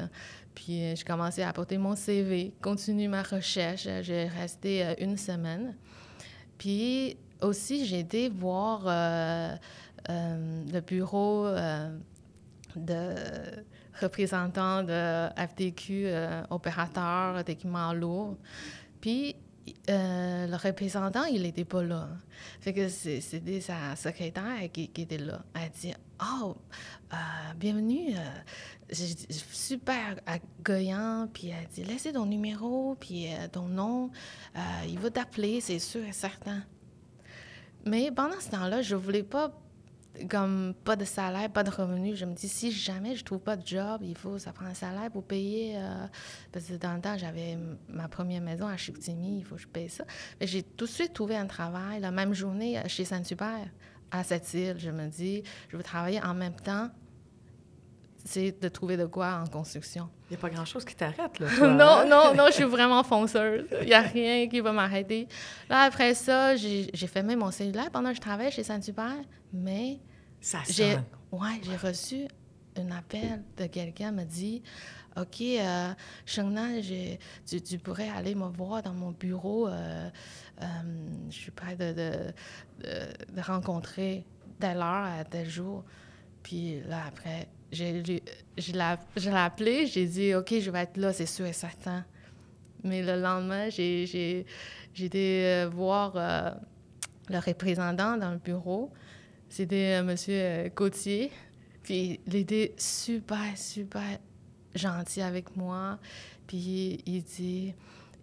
Puis 0.55 0.81
euh, 0.81 0.95
j'ai 0.95 1.03
commencé 1.03 1.41
à 1.43 1.49
apporter 1.49 1.77
mon 1.77 1.95
CV, 1.95 2.53
continuer 2.61 3.07
ma 3.07 3.21
recherche. 3.21 3.87
J'ai 4.01 4.25
resté 4.25 4.83
euh, 4.83 4.93
une 4.99 5.17
semaine. 5.17 5.75
Puis 6.57 7.17
aussi, 7.41 7.85
j'ai 7.85 7.99
été 7.99 8.29
voir 8.29 8.83
euh, 8.87 9.55
le 10.07 10.79
bureau 10.79 11.47
de 12.75 13.15
représentants 14.01 14.83
de 14.83 15.27
FDQ, 15.35 16.07
opérateur 16.49 17.43
d'équipements 17.43 17.91
lourds. 17.91 18.37
Puis 19.01 19.35
le 19.87 20.55
représentant, 20.55 21.25
il 21.25 21.43
n'était 21.43 21.65
pas 21.65 21.83
là. 21.83 22.09
Fait 22.61 22.73
que 22.73 22.87
c'était 22.89 23.61
sa 23.61 23.95
secrétaire 23.95 24.71
qui, 24.71 24.89
qui, 24.89 25.01
était 25.03 25.17
là. 25.17 25.41
Elle 25.55 25.71
dit 25.71 25.93
Oh, 26.19 26.55
bienvenue 27.57 28.15
super 28.91 30.19
accueillant, 30.25 31.27
puis 31.33 31.49
elle 31.49 31.67
dit 31.67 31.83
laissez 31.83 32.13
ton 32.13 32.25
numéro, 32.25 32.95
puis 32.99 33.27
euh, 33.27 33.47
ton 33.51 33.67
nom, 33.67 34.11
euh, 34.55 34.59
il 34.87 34.99
va 34.99 35.09
t'appeler, 35.09 35.61
c'est 35.61 35.79
sûr 35.79 36.03
et 36.05 36.11
certain. 36.11 36.63
Mais 37.85 38.11
pendant 38.11 38.39
ce 38.39 38.49
temps-là, 38.49 38.81
je 38.81 38.95
voulais 38.95 39.23
pas 39.23 39.51
comme 40.29 40.73
pas 40.83 40.95
de 40.95 41.05
salaire, 41.05 41.49
pas 41.49 41.63
de 41.63 41.69
revenus. 41.69 42.17
Je 42.17 42.25
me 42.25 42.33
dis, 42.33 42.47
si 42.47 42.71
jamais 42.71 43.15
je 43.15 43.23
trouve 43.23 43.39
pas 43.39 43.55
de 43.55 43.65
job, 43.65 44.01
il 44.03 44.17
faut, 44.17 44.37
ça 44.37 44.51
prend 44.53 44.65
un 44.65 44.73
salaire 44.73 45.11
pour 45.11 45.23
payer. 45.23 45.75
Euh, 45.77 46.07
parce 46.51 46.65
que 46.65 46.73
dans 46.73 46.93
le 46.93 47.01
temps, 47.01 47.17
j'avais 47.17 47.57
ma 47.89 48.07
première 48.07 48.41
maison 48.41 48.67
à 48.67 48.77
Chicoutimi, 48.77 49.39
il 49.39 49.43
faut 49.45 49.55
que 49.55 49.61
je 49.61 49.67
paye 49.67 49.89
ça. 49.89 50.05
Mais 50.39 50.47
j'ai 50.47 50.63
tout 50.63 50.85
de 50.85 50.89
suite 50.89 51.13
trouvé 51.13 51.35
un 51.35 51.47
travail, 51.47 51.99
la 51.99 52.11
même 52.11 52.33
journée, 52.33 52.81
chez 52.87 53.05
Saint-Hubert, 53.05 53.69
à 54.11 54.23
cette 54.23 54.53
île. 54.53 54.75
Je 54.77 54.89
me 54.89 55.07
dis, 55.07 55.43
je 55.69 55.77
veux 55.77 55.83
travailler 55.83 56.23
en 56.23 56.33
même 56.33 56.55
temps 56.55 56.89
c'est 58.25 58.59
de 58.59 58.67
trouver 58.67 58.97
de 58.97 59.05
quoi 59.05 59.41
en 59.43 59.47
construction. 59.47 60.09
Il 60.29 60.33
n'y 60.33 60.37
a 60.37 60.41
pas 60.41 60.49
grand-chose 60.49 60.83
qui 60.83 60.95
t'arrête, 60.95 61.39
là. 61.39 61.47
non, 61.61 61.85
hein? 61.85 62.05
non, 62.05 62.35
non, 62.35 62.45
je 62.47 62.53
suis 62.53 62.63
vraiment 62.77 63.03
fonceuse. 63.03 63.65
Il 63.81 63.87
n'y 63.87 63.93
a 63.93 64.01
rien 64.01 64.47
qui 64.49 64.59
va 64.59 64.71
m'arrêter. 64.71 65.27
Là, 65.69 65.81
après 65.81 66.15
ça, 66.15 66.55
j'ai 66.55 66.89
fait 66.91 67.23
même 67.23 67.39
mon 67.39 67.51
cellulaire 67.51 67.91
pendant 67.91 68.09
que 68.09 68.15
je 68.15 68.21
travaillais 68.21 68.51
chez 68.51 68.63
Saint-Hubert, 68.63 69.23
mais... 69.53 69.99
Ça 70.41 70.59
sonne. 70.63 71.03
Ouais, 71.31 71.59
j'ai 71.63 71.75
reçu 71.75 72.27
un 72.77 72.91
appel 72.91 73.43
de 73.57 73.65
quelqu'un 73.67 74.11
me 74.11 74.23
dit 74.23 74.61
OK, 75.17 75.41
euh, 75.41 75.93
tu, 77.45 77.61
tu, 77.61 77.77
pourrais 77.79 78.09
aller 78.09 78.35
me 78.35 78.47
voir 78.47 78.83
dans 78.83 78.93
mon 78.93 79.11
bureau. 79.11 79.67
Euh, 79.67 80.09
euh, 80.61 80.65
je 81.29 81.35
suis 81.35 81.51
prêt 81.51 81.75
de, 81.75 81.93
de, 81.93 82.11
de, 82.83 83.33
de 83.33 83.41
rencontrer 83.41 84.25
telle 84.59 84.77
heure 84.77 85.05
à 85.05 85.23
tel 85.23 85.49
jour. 85.49 85.85
Puis 86.43 86.81
là, 86.81 87.03
après, 87.07 87.47
je, 87.75 88.19
je 88.57 88.71
l'ai 89.29 89.35
appelé, 89.35 89.85
j'ai 89.85 90.05
dit, 90.05 90.33
OK, 90.33 90.53
je 90.59 90.71
vais 90.71 90.79
être 90.79 90.97
là, 90.97 91.13
c'est 91.13 91.25
sûr 91.25 91.45
et 91.45 91.53
certain. 91.53 92.05
Mais 92.83 93.01
le 93.01 93.19
lendemain, 93.19 93.69
j'ai 93.69 94.45
été 94.99 95.45
euh, 95.45 95.69
voir 95.71 96.13
euh, 96.15 96.51
le 97.29 97.39
représentant 97.39 98.17
dans 98.17 98.31
le 98.31 98.37
bureau. 98.37 98.91
C'était 99.49 99.91
M. 99.91 100.05
Monsieur 100.05 100.69
Cotier. 100.73 101.31
Puis 101.83 102.19
il 102.25 102.35
était 102.35 102.73
super, 102.77 103.55
super 103.55 104.19
gentil 104.73 105.21
avec 105.21 105.55
moi. 105.55 105.99
Puis 106.47 106.99
il 107.05 107.23
dit, 107.23 107.73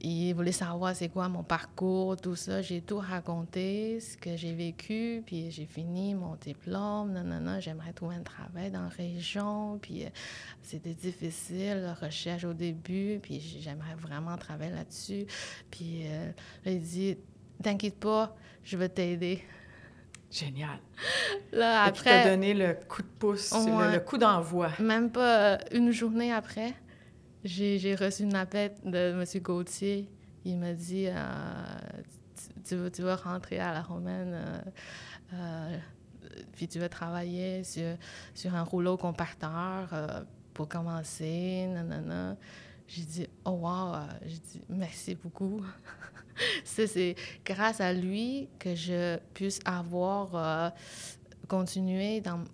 il 0.05 0.33
voulait 0.35 0.53
savoir 0.53 0.95
c'est 0.97 1.09
quoi 1.09 1.29
mon 1.29 1.43
parcours, 1.45 2.17
tout 2.17 2.35
ça. 2.35 2.61
J'ai 2.61 2.81
tout 2.81 2.99
raconté, 2.99 4.01
ce 4.01 4.17
que 4.17 4.37
j'ai 4.37 4.53
vécu, 4.53 5.23
puis 5.25 5.51
j'ai 5.51 5.65
fini 5.67 6.15
mon 6.15 6.35
diplôme. 6.37 7.13
Non, 7.13 7.23
non, 7.25 7.41
non, 7.41 7.61
j'aimerais 7.61 7.93
trouver 7.93 8.17
un 8.17 8.23
travail 8.23 8.71
dans 8.71 8.83
la 8.83 8.89
région. 8.89 9.79
Puis 9.81 10.05
euh, 10.05 10.09
c'était 10.63 10.95
difficile, 10.95 11.83
la 11.85 11.95
recherche 11.95 12.45
au 12.45 12.53
début, 12.53 13.21
puis 13.23 13.41
j'aimerais 13.61 13.95
vraiment 13.95 14.37
travailler 14.37 14.73
là-dessus. 14.73 15.25
Puis 15.71 16.03
euh, 16.07 16.31
il 16.67 16.81
dit 16.81 17.17
T'inquiète 17.63 18.01
pas, 18.01 18.35
je 18.65 18.77
vais 18.77 18.89
t'aider. 18.89 19.43
Génial. 20.31 20.79
Là, 21.53 21.85
Et 21.85 21.89
après... 21.91 21.93
puis 21.93 22.23
t'as 22.25 22.31
donné 22.31 22.55
le 22.55 22.75
coup 22.89 23.03
de 23.03 23.09
pouce, 23.19 23.53
le- 23.53 23.73
Ouais. 23.73 23.93
le, 23.93 24.01
coup 24.01 24.17
d'envoi. 24.19 24.71
Même 24.81 25.11
pas 25.11 25.53
euh, 25.53 25.59
une 25.73 25.93
journée 25.93 26.33
après, 26.33 26.73
j'ai 27.45 27.95
reçu 27.95 28.23
une 28.23 28.35
appel 28.35 28.73
de 28.85 29.21
M. 29.21 29.43
Gauthier. 29.43 30.09
Il 30.45 30.59
m'a 30.59 30.73
dit 30.73 31.07
euh, 31.09 31.15
tu, 32.65 32.77
vas, 32.77 32.91
tu 32.91 33.03
vas 33.03 33.17
rentrer 33.17 33.59
à 33.59 33.73
la 33.73 33.83
Romaine, 33.83 34.33
euh, 34.35 34.61
euh, 35.35 35.79
puis 36.53 36.69
tu 36.69 36.79
vas 36.79 36.89
travailler 36.89 37.65
sur, 37.65 37.97
sur 38.35 38.55
un 38.55 38.63
rouleau 38.63 38.97
compacteur 38.97 39.89
pour 40.55 40.69
commencer. 40.69 41.67
Nanana. 41.69 42.37
J'ai 42.89 43.05
dit 43.05 43.27
oh 43.45 43.51
wow, 43.51 43.95
j'ai 44.25 44.39
dit 44.39 44.63
merci 44.69 45.15
beaucoup. 45.15 45.65
C'est 46.65 47.15
grâce 47.45 47.81
à 47.81 47.93
lui 47.93 48.49
que 48.59 48.75
je 48.75 49.19
puisse 49.35 49.61
avoir 49.65 50.73
continué 51.49 52.21
dans, 52.21 52.45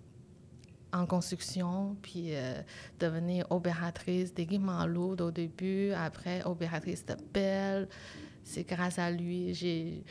en 0.91 1.05
construction, 1.05 1.95
puis 2.01 2.35
euh, 2.35 2.61
devenir 2.99 3.45
opératrice 3.51 4.33
d'équipements 4.33 4.85
lourds 4.85 5.21
au 5.21 5.31
début, 5.31 5.91
après 5.91 6.43
opératrice 6.45 7.05
de 7.05 7.13
pelle. 7.33 7.87
C'est 8.43 8.67
grâce 8.67 8.97
à 8.97 9.11
lui. 9.11 9.53
J'ai... 9.53 10.03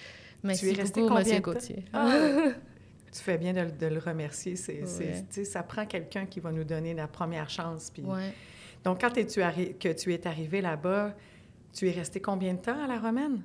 Merci 0.44 0.68
es 0.68 0.72
restée 0.74 1.00
beaucoup, 1.00 1.14
combien 1.14 1.24
Monsieur 1.24 1.36
de 1.40 1.44
temps? 1.44 1.52
Gauthier. 1.52 1.84
Ah, 1.92 2.16
tu 3.12 3.20
fais 3.20 3.38
bien 3.38 3.52
de, 3.52 3.60
le- 3.62 3.72
de 3.72 3.86
le 3.86 3.98
remercier. 3.98 4.54
C'est, 4.54 4.86
c'est- 4.86 5.04
Ouais. 5.04 5.20
tu 5.28 5.34
sais, 5.34 5.44
ça 5.44 5.62
prend 5.64 5.84
quelqu'un 5.84 6.26
qui 6.26 6.38
va 6.38 6.52
nous 6.52 6.62
donner 6.64 6.94
la 6.94 7.08
première 7.08 7.50
chance. 7.50 7.90
Puis... 7.90 8.02
Ouais. 8.02 8.32
Donc, 8.84 9.00
quand 9.00 9.16
es-tu 9.18 9.40
arri- 9.40 9.76
que 9.78 9.92
tu 9.92 10.14
es 10.14 10.24
arrivé 10.28 10.60
là-bas, 10.60 11.16
tu 11.72 11.88
es 11.88 11.90
resté 11.90 12.20
combien 12.20 12.54
de 12.54 12.60
temps 12.60 12.80
à 12.84 12.86
la 12.86 13.00
Romaine? 13.00 13.42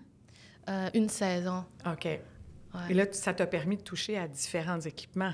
Euh, 0.70 0.90
une 0.94 1.10
saison. 1.10 1.66
OK. 1.88 2.06
ouais. 2.06 2.20
Et 2.90 2.94
là, 2.94 3.08
tu- 3.08 3.18
ça 3.18 3.34
t'a 3.34 3.48
permis 3.48 3.78
de 3.78 3.82
toucher 3.82 4.18
à 4.20 4.28
différents 4.28 4.80
équipements. 4.82 5.34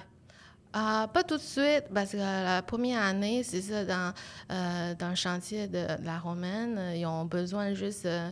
Ah, 0.71 1.09
pas 1.11 1.23
tout 1.23 1.38
de 1.38 1.41
suite, 1.41 1.85
parce 1.93 2.11
que 2.11 2.17
la 2.17 2.61
première 2.61 3.01
année, 3.01 3.41
c'est 3.43 3.61
ça, 3.61 3.83
dans, 3.85 4.13
euh, 4.51 4.93
dans 4.95 5.09
le 5.09 5.15
chantier 5.15 5.67
de, 5.67 5.97
de 5.99 6.05
la 6.05 6.19
Romaine, 6.19 6.79
ils 6.95 7.07
ont 7.07 7.25
besoin 7.25 7.73
juste 7.73 8.05
euh, 8.05 8.29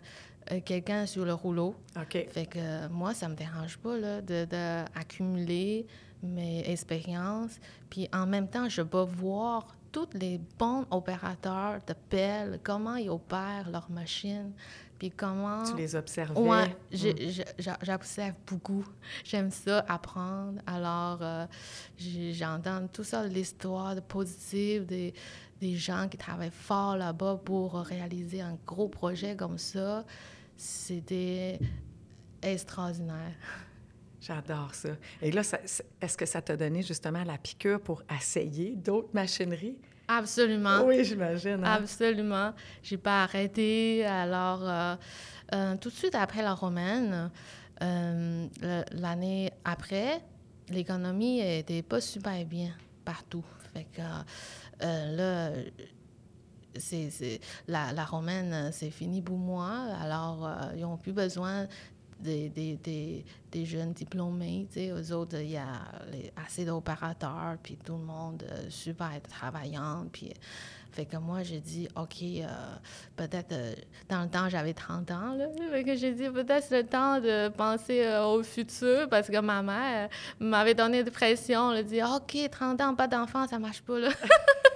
euh, 0.51 0.59
quelqu'un 0.63 1.07
sur 1.07 1.25
le 1.25 1.33
rouleau. 1.33 1.75
OK. 1.99 2.27
Fait 2.29 2.45
que 2.45 2.59
euh, 2.59 2.89
moi, 2.89 3.15
ça 3.15 3.27
me 3.27 3.35
dérange 3.35 3.77
pas 3.77 3.97
là, 3.97 4.21
de, 4.21 4.45
de 4.45 4.83
accumuler 4.95 5.87
mes 6.23 6.69
expériences. 6.69 7.59
Puis 7.89 8.07
en 8.13 8.25
même 8.25 8.47
temps, 8.47 8.67
je 8.69 8.81
peux 8.81 9.03
voir 9.03 9.67
tous 9.91 10.09
les 10.13 10.39
bons 10.59 10.85
opérateurs 10.91 11.79
de 11.87 11.93
pelle, 12.09 12.59
comment 12.63 12.95
ils 12.95 13.09
opèrent 13.09 13.69
leurs 13.71 13.89
machines, 13.89 14.51
puis 14.99 15.09
comment... 15.11 15.63
Tu 15.63 15.75
les 15.77 15.95
observais? 15.95 16.39
J'ai- 16.91 17.13
Mm. 17.13 17.73
j'observe 17.83 18.35
beaucoup. 18.45 18.85
J'aime 19.23 19.49
ça, 19.51 19.85
apprendre. 19.87 20.59
Alors, 20.67 21.19
euh, 21.21 21.45
j'entends 21.97 22.87
tout 22.91 23.03
ça, 23.03 23.25
l'histoire 23.27 23.95
de 23.95 24.01
positive 24.01 24.85
des, 24.85 25.13
des 25.61 25.75
gens 25.75 26.07
qui 26.09 26.17
travaillent 26.17 26.51
fort 26.51 26.97
là-bas 26.97 27.39
pour 27.45 27.75
réaliser 27.75 28.41
un 28.41 28.57
gros 28.65 28.89
projet 28.89 29.35
comme 29.35 29.57
ça. 29.57 30.03
C'était 30.57 31.59
extraordinaire. 32.41 33.35
J'adore 34.27 34.73
ça. 34.75 34.89
Et 35.21 35.31
là, 35.31 35.41
est-ce 36.01 36.17
que 36.17 36.25
ça 36.25 36.41
t'a 36.41 36.57
donné 36.57 36.81
justement 36.81 37.23
la 37.23 37.37
piqûre 37.37 37.79
pour 37.79 38.03
essayer 38.13 38.75
d'autres 38.75 39.09
machineries? 39.13 39.77
Absolument. 40.09 40.83
Oui, 40.85 41.03
j'imagine. 41.05 41.63
hein? 41.63 41.77
Absolument. 41.81 42.53
J'ai 42.83 42.97
pas 42.97 43.23
arrêté. 43.23 44.05
Alors, 44.05 44.59
euh, 44.63 44.95
euh, 45.53 45.75
tout 45.77 45.89
de 45.89 45.93
suite 45.93 46.15
après 46.15 46.41
la 46.41 46.53
romaine, 46.53 47.29
euh, 47.81 48.47
l'année 48.91 49.51
après, 49.63 50.21
l'économie 50.69 51.39
était 51.39 51.81
pas 51.81 52.01
super 52.01 52.43
bien 52.45 52.73
partout. 53.05 53.45
Fait 53.73 53.85
que 53.93 54.01
là, 54.81 55.51
c'est, 56.77 57.39
la, 57.67 57.93
la 57.93 58.05
romaine, 58.05 58.71
c'est 58.73 58.91
fini 58.91 59.21
pour 59.21 59.37
moi. 59.37 59.71
Alors, 60.01 60.49
ils 60.75 60.81
n'ont 60.81 60.97
plus 60.97 61.13
besoin 61.13 61.67
des, 62.19 62.49
des, 62.49 62.75
des, 62.77 63.25
des 63.51 63.65
jeunes 63.65 63.93
diplômés. 63.93 64.67
Tu 64.71 64.79
sais, 64.79 64.89
eux 64.89 65.15
autres, 65.15 65.37
il 65.37 65.51
y 65.51 65.57
a 65.57 65.67
assez 66.45 66.65
d'opérateurs, 66.65 67.57
puis 67.61 67.77
tout 67.83 67.97
le 67.97 68.03
monde 68.03 68.43
euh, 68.49 68.69
super 68.69 69.11
travaillant. 69.29 70.05
Puis, 70.11 70.33
fait 70.91 71.05
que 71.05 71.17
moi, 71.17 71.43
j'ai 71.43 71.59
dit, 71.59 71.87
OK, 71.95 72.23
euh, 72.23 72.47
peut-être, 73.15 73.51
euh, 73.51 73.73
dans 74.09 74.23
le 74.23 74.29
temps, 74.29 74.49
j'avais 74.49 74.73
30 74.73 75.11
ans, 75.11 75.35
là. 75.35 75.45
Que 75.83 75.95
j'ai 75.95 76.11
dit, 76.11 76.27
peut-être 76.29 76.65
c'est 76.67 76.81
le 76.81 76.87
temps 76.87 77.19
de 77.19 77.49
penser 77.49 78.03
euh, 78.03 78.25
au 78.25 78.41
futur, 78.41 79.07
parce 79.07 79.27
que 79.27 79.39
ma 79.39 79.61
mère 79.61 80.09
euh, 80.09 80.43
m'avait 80.43 80.73
donné 80.73 81.03
de 81.03 81.09
pression. 81.11 81.71
Elle 81.71 81.85
dit, 81.85 82.01
OK, 82.01 82.37
30 82.49 82.81
ans, 82.81 82.95
pas 82.95 83.07
d'enfant, 83.07 83.47
ça 83.47 83.59
marche 83.59 83.81
pas, 83.83 83.99
là. 83.99 84.09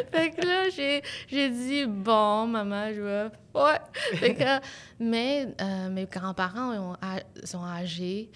fait 0.12 0.30
que 0.30 0.46
là, 0.46 0.68
j'ai, 0.70 1.50
dit, 1.50 1.86
bon, 1.86 2.46
maman, 2.46 2.92
je 2.92 3.00
vais. 3.00 3.30
Ouais. 3.54 3.78
Fait 4.14 4.34
que, 4.34 4.60
mais 4.98 5.54
euh, 5.60 5.90
mes 5.90 6.06
grands-parents 6.06 6.96
sont 7.44 7.64
âgés. 7.64 8.30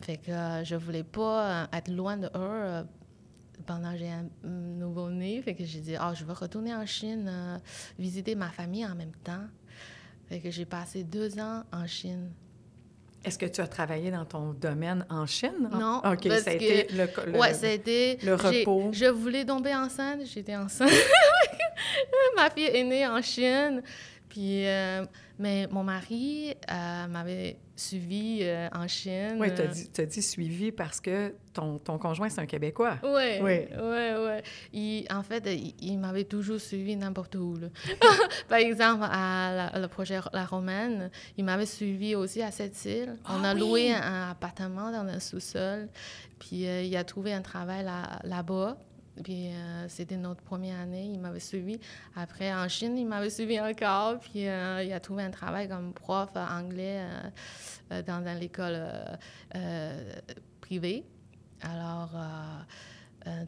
Fait 0.00 0.16
que 0.16 0.30
euh, 0.30 0.64
je 0.64 0.76
voulais 0.76 1.04
pas 1.04 1.64
euh, 1.64 1.66
être 1.72 1.90
loin 1.90 2.16
de 2.16 2.30
eux 2.34 2.86
pendant 3.66 3.92
que 3.92 3.98
j'ai 3.98 4.10
un 4.10 4.26
nouveau-né. 4.44 5.42
Fait 5.42 5.54
que 5.54 5.64
j'ai 5.64 5.80
dit, 5.80 5.96
ah, 5.96 6.12
je 6.14 6.24
vais 6.24 6.32
retourner 6.32 6.74
en 6.74 6.86
Chine, 6.86 7.60
visiter 7.98 8.34
ma 8.34 8.50
famille 8.50 8.86
en 8.86 8.94
même 8.94 9.14
temps. 9.22 9.46
Fait 10.28 10.40
que 10.40 10.50
j'ai 10.50 10.64
passé 10.64 11.04
deux 11.04 11.38
ans 11.38 11.64
en 11.72 11.86
Chine. 11.86 12.30
Est-ce 13.24 13.38
que 13.38 13.46
tu 13.46 13.60
as 13.60 13.66
travaillé 13.66 14.10
dans 14.10 14.24
ton 14.24 14.52
domaine 14.54 15.04
en 15.10 15.26
Chine? 15.26 15.68
Non, 15.72 15.98
OK, 15.98 16.26
parce 16.28 16.42
ça 16.42 16.50
a 16.50 16.54
été 16.54 16.86
le, 16.92 17.06
le- 17.32 17.38
ouais, 17.38 17.52
c'était. 17.52 18.18
le 18.22 18.36
j'ai- 18.38 18.60
repos. 18.60 18.88
Je 18.92 19.04
voulais 19.06 19.44
tomber 19.44 19.74
enceinte, 19.74 20.20
j'étais 20.24 20.56
enceinte. 20.56 20.90
Ma 22.36 22.48
fille 22.50 22.64
est 22.72 22.84
née 22.84 23.06
en 23.06 23.20
Chine. 23.20 23.82
Puis, 24.30 24.66
euh, 24.66 25.04
mais 25.38 25.66
mon 25.70 25.82
mari 25.84 26.54
euh, 26.70 27.06
m'avait 27.08 27.58
suivi 27.76 28.38
euh, 28.42 28.68
en 28.72 28.86
Chine. 28.86 29.36
Oui, 29.40 29.52
tu 29.54 29.60
as 29.62 29.66
dit, 29.66 29.88
t'as 29.90 30.04
dit 30.06 30.22
suivi 30.22 30.70
parce 30.70 31.00
que 31.00 31.34
ton, 31.52 31.78
ton 31.78 31.98
conjoint, 31.98 32.28
c'est 32.28 32.40
un 32.40 32.46
Québécois. 32.46 32.98
Oui, 33.02 33.40
Oui. 33.42 33.60
oui, 34.72 35.06
en 35.10 35.22
fait, 35.22 35.42
il, 35.46 35.74
il 35.80 35.98
m'avait 35.98 36.24
toujours 36.24 36.60
suivi 36.60 36.94
n'importe 36.94 37.34
où. 37.34 37.56
là. 37.56 37.68
Par 38.48 38.58
exemple, 38.58 39.04
à 39.10 39.70
la- 39.72 39.78
le 39.80 39.88
projet 39.88 40.20
La 40.32 40.44
Romaine, 40.44 41.10
il 41.36 41.44
m'avait 41.44 41.66
suivi 41.66 42.14
aussi 42.14 42.40
à 42.42 42.50
cette 42.50 42.82
île. 42.84 43.16
On 43.28 43.42
Ah 43.42 43.50
a 43.50 43.54
oui! 43.54 43.60
loué 43.60 43.92
un, 43.94 44.00
un 44.02 44.30
appartement 44.30 44.92
dans 44.92 45.04
le 45.04 45.18
sous-sol. 45.18 45.88
Puis 46.38 46.66
euh, 46.68 46.82
il 46.82 46.96
a 46.96 47.04
trouvé 47.04 47.32
un 47.32 47.42
travail 47.42 47.84
là- 47.84 48.20
là-bas. 48.24 48.78
Puis 49.22 49.48
euh, 49.48 49.88
c'était 49.88 50.16
notre 50.16 50.42
première 50.42 50.78
année, 50.80 51.04
il 51.04 51.20
m'avait 51.20 51.40
suivi. 51.40 51.78
Après, 52.16 52.52
en 52.54 52.68
Chine, 52.68 52.96
il 52.96 53.06
m'avait 53.06 53.30
suivi 53.30 53.60
encore. 53.60 54.18
Puis 54.20 54.48
euh, 54.48 54.82
il 54.82 54.92
a 54.92 55.00
trouvé 55.00 55.22
un 55.24 55.30
travail 55.30 55.68
comme 55.68 55.92
prof 55.92 56.30
anglais 56.36 57.02
euh, 57.92 58.02
dans, 58.02 58.24
dans 58.24 58.38
l'école 58.38 58.80
privée. 60.60 61.04
Alors, 61.62 62.12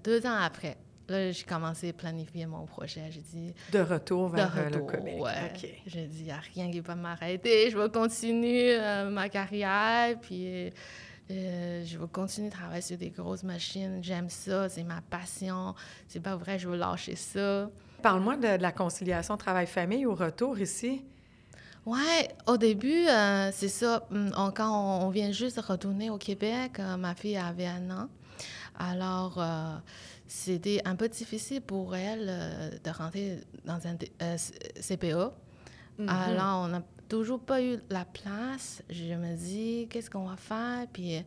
deux 0.04 0.26
ans 0.26 0.36
après, 0.42 0.76
là, 1.08 1.30
j'ai 1.30 1.44
commencé 1.44 1.88
à 1.88 1.92
planifier 1.94 2.44
mon 2.44 2.66
projet. 2.66 3.04
J'ai 3.10 3.20
dit, 3.22 3.54
De 3.72 3.78
retour 3.78 4.28
vers 4.28 4.52
retour, 4.52 4.90
le 4.90 4.96
Québec. 4.96 5.14
ouais. 5.18 5.52
OK. 5.54 5.68
J'ai 5.86 6.06
dit, 6.06 6.18
il 6.20 6.24
n'y 6.24 6.30
a 6.30 6.40
rien 6.54 6.70
qui 6.70 6.80
va 6.80 6.94
m'arrêter. 6.94 7.70
Je 7.70 7.78
vais 7.78 7.88
continuer 7.88 8.78
ma 9.10 9.30
carrière, 9.30 10.18
puis 10.20 10.70
euh, 11.30 11.84
je 11.84 11.98
vais 11.98 12.06
continuer 12.08 12.48
de 12.48 12.54
travailler 12.54 12.82
sur 12.82 12.98
des 12.98 13.10
grosses 13.10 13.42
machines. 13.42 13.98
J'aime 14.02 14.28
ça, 14.28 14.68
c'est 14.68 14.82
ma 14.82 15.00
passion. 15.00 15.74
C'est 16.08 16.20
pas 16.20 16.36
vrai, 16.36 16.58
je 16.58 16.68
veux 16.68 16.76
lâcher 16.76 17.16
ça. 17.16 17.70
Parle-moi 18.02 18.36
de, 18.36 18.56
de 18.56 18.62
la 18.62 18.72
conciliation 18.72 19.36
travail-famille 19.36 20.04
au 20.06 20.14
retour 20.14 20.58
ici. 20.58 21.04
Ouais, 21.86 22.28
au 22.46 22.56
début, 22.56 23.06
euh, 23.08 23.50
c'est 23.52 23.68
ça. 23.68 24.06
hum, 24.10 24.30
on- 24.36 24.50
quand 24.50 24.70
on, 24.70 25.06
on 25.06 25.10
vient 25.10 25.32
juste 25.32 25.56
de 25.56 25.62
retourner 25.62 26.10
au 26.10 26.18
Québec, 26.18 26.78
euh, 26.78 26.96
ma 26.96 27.14
fille 27.14 27.36
avait 27.36 27.66
un 27.66 27.90
an. 27.90 28.08
Alors, 28.78 29.40
c'était 30.26 30.80
un 30.86 30.96
peu 30.96 31.08
difficile 31.08 31.60
pour 31.60 31.94
elle 31.94 32.80
de 32.82 32.90
rentrer 32.90 33.38
dans 33.64 33.78
un 33.86 33.96
CPA. 34.80 35.32
Mhm. 35.98 36.08
Alors, 36.08 36.64
on 36.64 36.68
n'a 36.68 36.82
toujours 37.12 37.40
pas 37.40 37.62
eu 37.62 37.78
la 37.90 38.06
place. 38.06 38.82
Je 38.88 39.12
me 39.14 39.36
dis, 39.36 39.86
qu'est-ce 39.90 40.08
qu'on 40.08 40.24
va 40.24 40.36
faire? 40.36 40.86
Puis, 40.90 41.16
euh, 41.16 41.20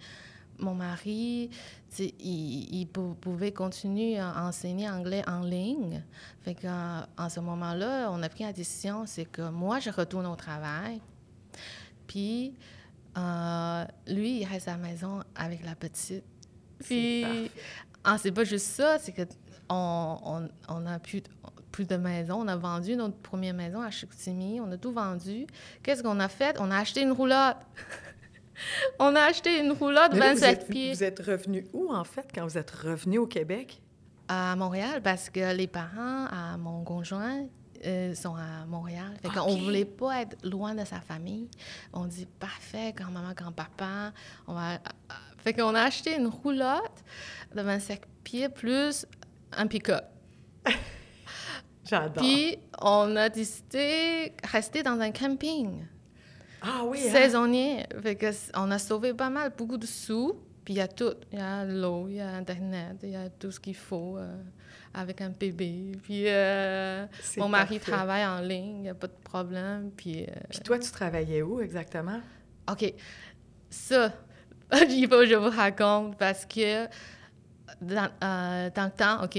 mon 0.57 0.73
mari, 0.73 1.51
il, 1.99 2.75
il 2.75 2.87
pou- 2.87 3.15
pouvait 3.21 3.51
continuer 3.51 4.17
à 4.17 4.45
enseigner 4.47 4.89
anglais 4.89 5.23
en 5.27 5.41
ligne. 5.41 6.01
Fait 6.41 6.55
qu'en 6.55 7.03
en 7.17 7.29
ce 7.29 7.39
moment-là, 7.39 8.09
on 8.11 8.23
a 8.23 8.29
pris 8.29 8.45
la 8.45 8.51
décision, 8.53 9.05
c'est 9.05 9.25
que 9.25 9.47
moi, 9.49 9.79
je 9.79 9.91
retourne 9.91 10.25
au 10.25 10.35
travail. 10.35 10.99
Puis, 12.07 12.55
euh, 13.15 13.85
lui, 14.07 14.39
il 14.41 14.45
reste 14.45 14.67
à 14.67 14.71
la 14.71 14.77
maison 14.77 15.21
avec 15.35 15.63
la 15.63 15.75
petite. 15.75 16.23
Puis, 16.79 17.23
ah, 18.03 18.17
c'est 18.17 18.31
pas 18.31 18.43
juste 18.43 18.65
ça, 18.67 18.97
c'est 18.97 19.11
que 19.11 19.21
on, 19.69 20.17
on, 20.23 20.49
on 20.67 20.85
a 20.87 20.97
plus, 20.97 21.21
plus 21.75 21.85
de 21.85 21.97
maison. 21.97 22.35
On 22.41 22.47
a 22.47 22.55
vendu 22.55 22.95
notre 22.95 23.17
première 23.17 23.53
maison 23.53 23.81
à 23.81 23.91
Chicoutimi. 23.91 24.61
On 24.61 24.71
a 24.71 24.77
tout 24.77 24.93
vendu. 24.93 25.45
Qu'est-ce 25.83 26.01
qu'on 26.01 26.21
a 26.21 26.29
fait? 26.29 26.55
On 26.59 26.71
a 26.71 26.77
acheté 26.77 27.01
une 27.01 27.11
roulotte. 27.11 27.57
On 28.99 29.13
a 29.17 29.19
acheté 29.23 29.59
une 29.59 29.73
roulotte 29.73 30.13
là, 30.13 30.33
27 30.33 30.37
vous 30.37 30.43
êtes, 30.45 30.67
pieds 30.69 30.93
Vous 30.93 31.03
êtes 31.03 31.19
revenu 31.19 31.67
où, 31.73 31.93
en 31.93 32.05
fait, 32.05 32.25
quand 32.33 32.45
vous 32.45 32.57
êtes 32.57 32.71
revenu 32.71 33.17
au 33.17 33.27
Québec? 33.27 33.81
à 34.29 34.55
Montréal 34.55 35.01
parce 35.03 35.29
que 35.29 35.53
les 35.53 35.67
parents 35.67 36.25
à 36.31 36.57
mon 36.57 36.83
conjoint 36.83 37.45
euh, 37.85 38.15
sont 38.15 38.33
à 38.35 38.65
Montréal. 38.65 39.13
Fait 39.21 39.27
qu'on 39.27 39.51
Ok. 39.53 39.59
voulait 39.59 39.85
pas 39.85 40.21
être 40.21 40.37
loin 40.43 40.73
de 40.73 40.83
sa 40.85 41.01
famille. 41.01 41.47
On 41.93 42.05
dit 42.05 42.25
parfait, 42.39 42.93
grand-maman, 42.95 43.33
grand-papa. 43.35 44.13
On 44.47 44.53
va... 44.53 44.79
Fait 45.39 45.53
qu'on 45.53 45.75
a 45.75 45.81
acheté 45.81 46.15
une 46.15 46.27
roulotte 46.27 47.03
de 47.53 47.61
25 47.61 47.99
pieds 48.23 48.47
plus 48.49 49.05
un 49.51 49.67
pick-up. 49.67 50.05
J'adore. 51.87 52.23
Puis 52.23 52.57
on 52.81 53.15
a 53.15 53.29
décidé 53.29 54.33
de 54.43 54.47
rester 54.51 54.81
dans 54.83 54.99
un 54.99 55.11
camping 55.11 55.85
ah 56.61 56.83
oui, 56.85 56.99
hein? 57.07 57.11
saisonnier. 57.11 57.85
Fait 58.01 58.15
que 58.15 58.31
c- 58.31 58.51
on 58.55 58.71
a 58.71 58.79
sauvé 58.79 59.13
pas 59.13 59.29
mal, 59.29 59.51
beaucoup 59.55 59.77
de 59.77 59.85
sous. 59.85 60.35
Puis 60.63 60.73
il 60.73 60.77
y 60.77 60.81
a 60.81 60.87
tout. 60.87 61.13
Il 61.31 61.37
y 61.37 61.41
a 61.41 61.63
l'eau, 61.63 62.07
il 62.09 62.15
y 62.15 62.21
a 62.21 62.29
Internet, 62.29 62.97
il 63.03 63.11
y 63.11 63.15
a 63.15 63.29
tout 63.29 63.51
ce 63.51 63.59
qu'il 63.59 63.75
faut 63.75 64.17
euh, 64.17 64.35
avec 64.95 65.21
un 65.21 65.29
bébé. 65.29 65.91
Puis 66.01 66.23
euh, 66.27 67.05
mon 67.37 67.47
mari 67.49 67.77
parfait. 67.77 67.91
travaille 67.91 68.25
en 68.25 68.39
ligne, 68.39 68.77
il 68.77 68.81
n'y 68.81 68.89
a 68.89 68.95
pas 68.95 69.05
de 69.05 69.13
problème. 69.23 69.91
Puis, 69.95 70.23
euh, 70.23 70.27
Puis 70.49 70.59
toi, 70.61 70.79
tu 70.79 70.89
travaillais 70.89 71.43
où 71.43 71.61
exactement? 71.61 72.19
OK, 72.71 72.91
ça, 73.69 74.11
il 74.89 75.07
faut 75.07 75.19
que 75.19 75.27
je 75.27 75.35
vous 75.35 75.51
raconte 75.55 76.17
parce 76.17 76.47
que 76.47 76.85
dans, 77.81 78.09
euh, 78.23 78.69
dans 78.75 78.85
le 78.85 78.91
temps, 78.91 79.23
OK, 79.23 79.37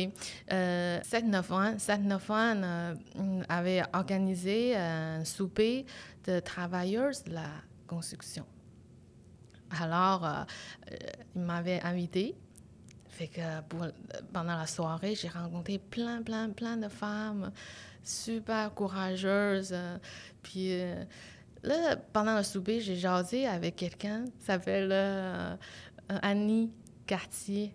euh, 0.52 1.00
7-9 1.00 1.52
ans, 1.52 1.76
7-9 1.76 2.32
ans 2.32 2.62
euh, 2.62 2.94
avait 3.48 3.82
organisé 3.92 4.76
un 4.76 5.24
souper 5.24 5.86
de 6.24 6.40
travailleurs 6.40 7.12
de 7.26 7.34
la 7.34 7.48
construction. 7.86 8.44
Alors, 9.80 10.24
euh, 10.24 10.44
euh, 10.92 10.96
il 11.34 11.42
m'avait 11.42 11.80
invité. 11.82 12.34
Fait 13.08 13.28
que 13.28 13.40
pendant 14.32 14.56
la 14.56 14.66
soirée, 14.66 15.14
j'ai 15.14 15.28
rencontré 15.28 15.78
plein, 15.78 16.22
plein, 16.22 16.50
plein 16.50 16.76
de 16.76 16.88
femmes 16.88 17.50
super 18.06 18.72
courageuses. 18.74 19.72
euh, 19.72 19.98
puis 20.42 20.80
euh, 20.80 21.04
là, 21.62 21.96
pendant 22.12 22.36
le 22.36 22.42
souper, 22.42 22.80
j'ai 22.80 22.96
jasé 22.96 23.46
avec 23.46 23.76
quelqu'un 23.76 24.24
qui 24.24 24.44
s'appelle 24.44 24.90
euh, 24.92 25.56
euh, 26.12 26.18
Annie 26.22 26.70
Cartier. 27.06 27.74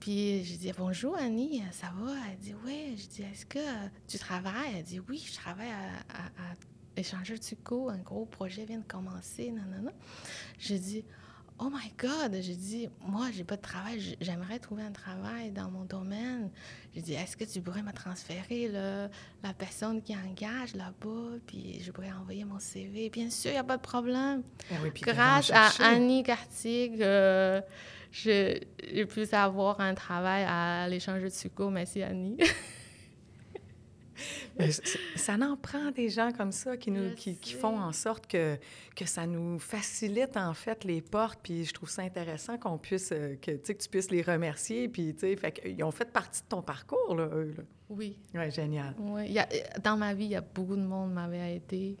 Puis 0.00 0.44
j'ai 0.44 0.56
dit 0.56 0.72
bonjour 0.76 1.16
Annie, 1.16 1.62
ça 1.72 1.88
va? 1.98 2.12
Elle 2.30 2.38
dit 2.38 2.54
oui. 2.64 2.96
J'ai 2.96 3.06
dit 3.08 3.22
est-ce 3.22 3.46
que 3.46 3.58
tu 4.06 4.18
travailles? 4.18 4.74
Elle 4.76 4.84
dit 4.84 5.00
oui, 5.08 5.24
je 5.26 5.34
travaille 5.34 5.68
à, 5.70 6.14
à, 6.16 6.50
à 6.52 6.54
Échangeur 6.96 7.38
Tuco, 7.40 7.88
un 7.90 7.98
gros 7.98 8.24
projet 8.26 8.64
vient 8.64 8.78
de 8.78 8.84
commencer, 8.84 9.50
non, 9.50 9.62
non, 9.76 9.82
non. 9.84 9.92
J'ai 10.58 10.78
dit 10.78 11.04
oh 11.60 11.70
my 11.70 11.92
God, 11.98 12.36
j'ai 12.40 12.54
dit 12.54 12.88
moi 13.00 13.26
j'ai 13.32 13.42
pas 13.44 13.56
de 13.56 13.62
travail, 13.62 14.16
j'aimerais 14.20 14.60
trouver 14.60 14.82
un 14.84 14.92
travail 14.92 15.50
dans 15.50 15.70
mon 15.70 15.84
domaine. 15.84 16.50
J'ai 16.94 17.02
dit 17.02 17.14
est-ce 17.14 17.36
que 17.36 17.44
tu 17.44 17.60
pourrais 17.60 17.82
me 17.82 17.92
transférer 17.92 18.68
le- 18.68 19.08
la 19.42 19.52
personne 19.56 20.00
qui 20.02 20.14
engage 20.16 20.74
là-bas, 20.74 21.38
puis 21.46 21.80
je 21.82 21.90
pourrais 21.90 22.12
envoyer 22.12 22.44
mon 22.44 22.60
CV. 22.60 23.10
Bien 23.10 23.30
sûr, 23.30 23.50
il 23.50 23.54
n'y 23.54 23.58
a 23.60 23.64
pas 23.64 23.76
de 23.76 23.82
problème. 23.82 24.42
Ben 24.70 24.76
oui, 24.82 24.90
Grâce 25.02 25.50
à. 25.50 25.70
Annie 25.84 26.22
Cartier, 26.22 26.92
je- 26.96 27.60
j'ai 28.10 28.66
pu 29.08 29.22
avoir 29.32 29.80
un 29.80 29.94
travail 29.94 30.44
à 30.48 30.88
l'échange 30.88 31.22
de 31.22 31.28
Suco. 31.28 31.70
C- 34.60 34.82
ça 35.14 35.34
en 35.34 35.56
prend 35.56 35.92
des 35.92 36.08
gens 36.08 36.32
comme 36.32 36.50
ça 36.50 36.76
qui, 36.76 36.90
nous, 36.90 37.14
qui, 37.14 37.36
font 37.54 37.78
en 37.78 37.92
sorte 37.92 38.26
que, 38.26 38.56
que 38.96 39.04
ça 39.06 39.26
nous 39.26 39.60
facilite 39.60 40.36
en 40.36 40.54
fait 40.54 40.82
les 40.82 41.00
portes. 41.00 41.38
Puis 41.40 41.64
je 41.64 41.72
trouve 41.72 41.88
ça 41.88 42.02
intéressant 42.02 42.58
qu'on 42.58 42.78
puisse, 42.78 43.12
euh, 43.12 43.36
que, 43.36 43.52
tu 43.52 43.60
sais, 43.62 43.74
que 43.76 43.82
tu 43.84 43.88
puisses 43.88 44.10
les 44.10 44.22
remercier. 44.22 44.88
Puis 44.88 45.14
tu 45.14 45.20
sais, 45.20 45.36
fait 45.36 45.52
qu'ils 45.52 45.84
ont 45.84 45.92
fait 45.92 46.10
partie 46.10 46.42
de 46.42 46.48
ton 46.48 46.62
parcours, 46.62 47.14
là, 47.14 47.28
eux. 47.32 47.54
Là. 47.56 47.62
Oui. 47.90 48.18
Génial. 48.50 48.96
oui. 48.98 49.26
Il 49.26 49.32
y 49.32 49.38
a- 49.38 49.48
dans 49.84 49.96
ma 49.96 50.12
vie, 50.14 50.24
il 50.24 50.30
y 50.30 50.36
a 50.36 50.40
beaucoup 50.40 50.76
de 50.76 50.82
monde 50.82 51.12
m'avait 51.12 51.54
aidé. 51.56 51.96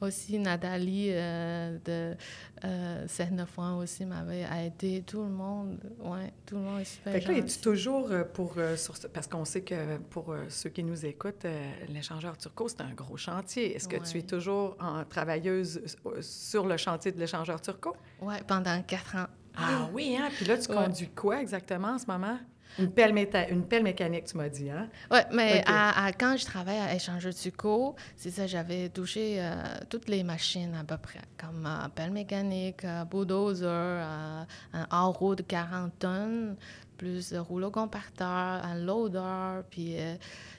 Aussi, 0.00 0.38
Nathalie 0.38 1.08
euh, 1.10 1.76
de 1.84 2.16
euh, 2.64 3.06
7-9 3.06 3.46
ans 3.60 3.78
aussi 3.78 4.04
m'avait 4.04 4.46
aidé. 4.64 5.02
Tout 5.06 5.22
le 5.22 5.28
monde, 5.28 5.78
ouais, 6.04 6.32
tout 6.46 6.54
le 6.54 6.60
monde 6.60 6.80
est 6.80 6.84
super 6.84 7.12
Fait 7.12 7.20
que 7.20 7.32
là, 7.32 7.38
es-tu 7.38 7.58
toujours 7.58 8.10
euh, 8.12 8.22
pour. 8.24 8.54
euh, 8.58 8.76
sur 8.76 8.94
parce 9.12 9.26
qu'on 9.26 9.44
sait 9.44 9.62
que 9.62 9.96
pour 10.10 10.30
euh, 10.32 10.44
ceux 10.48 10.70
qui 10.70 10.84
nous 10.84 11.04
écoutent, 11.04 11.46
l'échangeur 11.88 12.36
Turco, 12.38 12.68
c'est 12.68 12.80
un 12.80 12.92
gros 12.92 13.16
chantier. 13.16 13.74
Est-ce 13.74 13.88
que 13.88 13.96
tu 13.96 14.18
es 14.18 14.22
toujours 14.22 14.76
en 14.80 15.04
travailleuse 15.04 15.82
sur 16.20 16.66
le 16.66 16.76
chantier 16.76 17.10
de 17.12 17.18
l'échangeur 17.18 17.60
Turco? 17.60 17.96
Ouais, 18.20 18.40
pendant 18.46 18.80
4 18.82 19.16
ans. 19.16 19.26
Ah 19.58 19.88
oui, 19.92 20.16
hein? 20.18 20.28
Puis 20.36 20.44
là, 20.46 20.56
tu 20.58 20.68
Ouais. 20.70 20.76
conduis 20.76 21.08
quoi 21.08 21.40
exactement 21.40 21.88
en 21.88 21.98
ce 21.98 22.06
moment? 22.06 22.38
Une 22.78 22.92
pelle, 22.92 23.12
méta- 23.12 23.50
une 23.50 23.64
pelle 23.66 23.82
mécanique, 23.82 24.26
tu 24.26 24.36
m'as 24.36 24.48
dit, 24.48 24.70
hein? 24.70 24.88
Oui, 25.10 25.18
mais 25.32 25.58
Ok. 25.60 25.64
à, 25.66 26.04
à- 26.04 26.12
quand 26.12 26.36
je 26.36 26.44
travaillais 26.44 26.80
à 26.80 26.94
Échangeur 26.94 27.34
Tuco, 27.34 27.96
c'est 28.14 28.30
ça, 28.30 28.46
j'avais 28.46 28.88
touché 28.88 29.38
euh, 29.40 29.54
toutes 29.90 30.08
les 30.08 30.22
machines 30.22 30.74
à 30.76 30.84
peu 30.84 30.96
près, 30.96 31.20
comme 31.40 31.66
euh, 31.66 31.88
pelle 31.92 32.12
mécanique, 32.12 32.84
euh, 32.84 33.04
bulldozer, 33.04 33.66
euh, 33.68 34.44
un 34.74 34.86
hors-roue 34.92 35.34
de 35.34 35.42
40 35.42 35.98
tonnes, 35.98 36.56
plus 36.96 37.34
rouleau 37.34 37.70
compacteur, 37.72 38.28
un 38.28 38.76
loader, 38.76 39.62
puis 39.70 39.96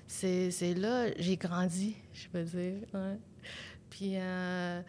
c'est 0.08 0.52
c'est 0.52 0.74
là 0.74 1.06
j'ai 1.20 1.38
grandi, 1.38 1.96
je 2.14 2.28
veux 2.34 2.44
dire. 2.44 2.82
ouais. 2.96 3.18
Puis 3.90 4.14
euh, 4.16 4.82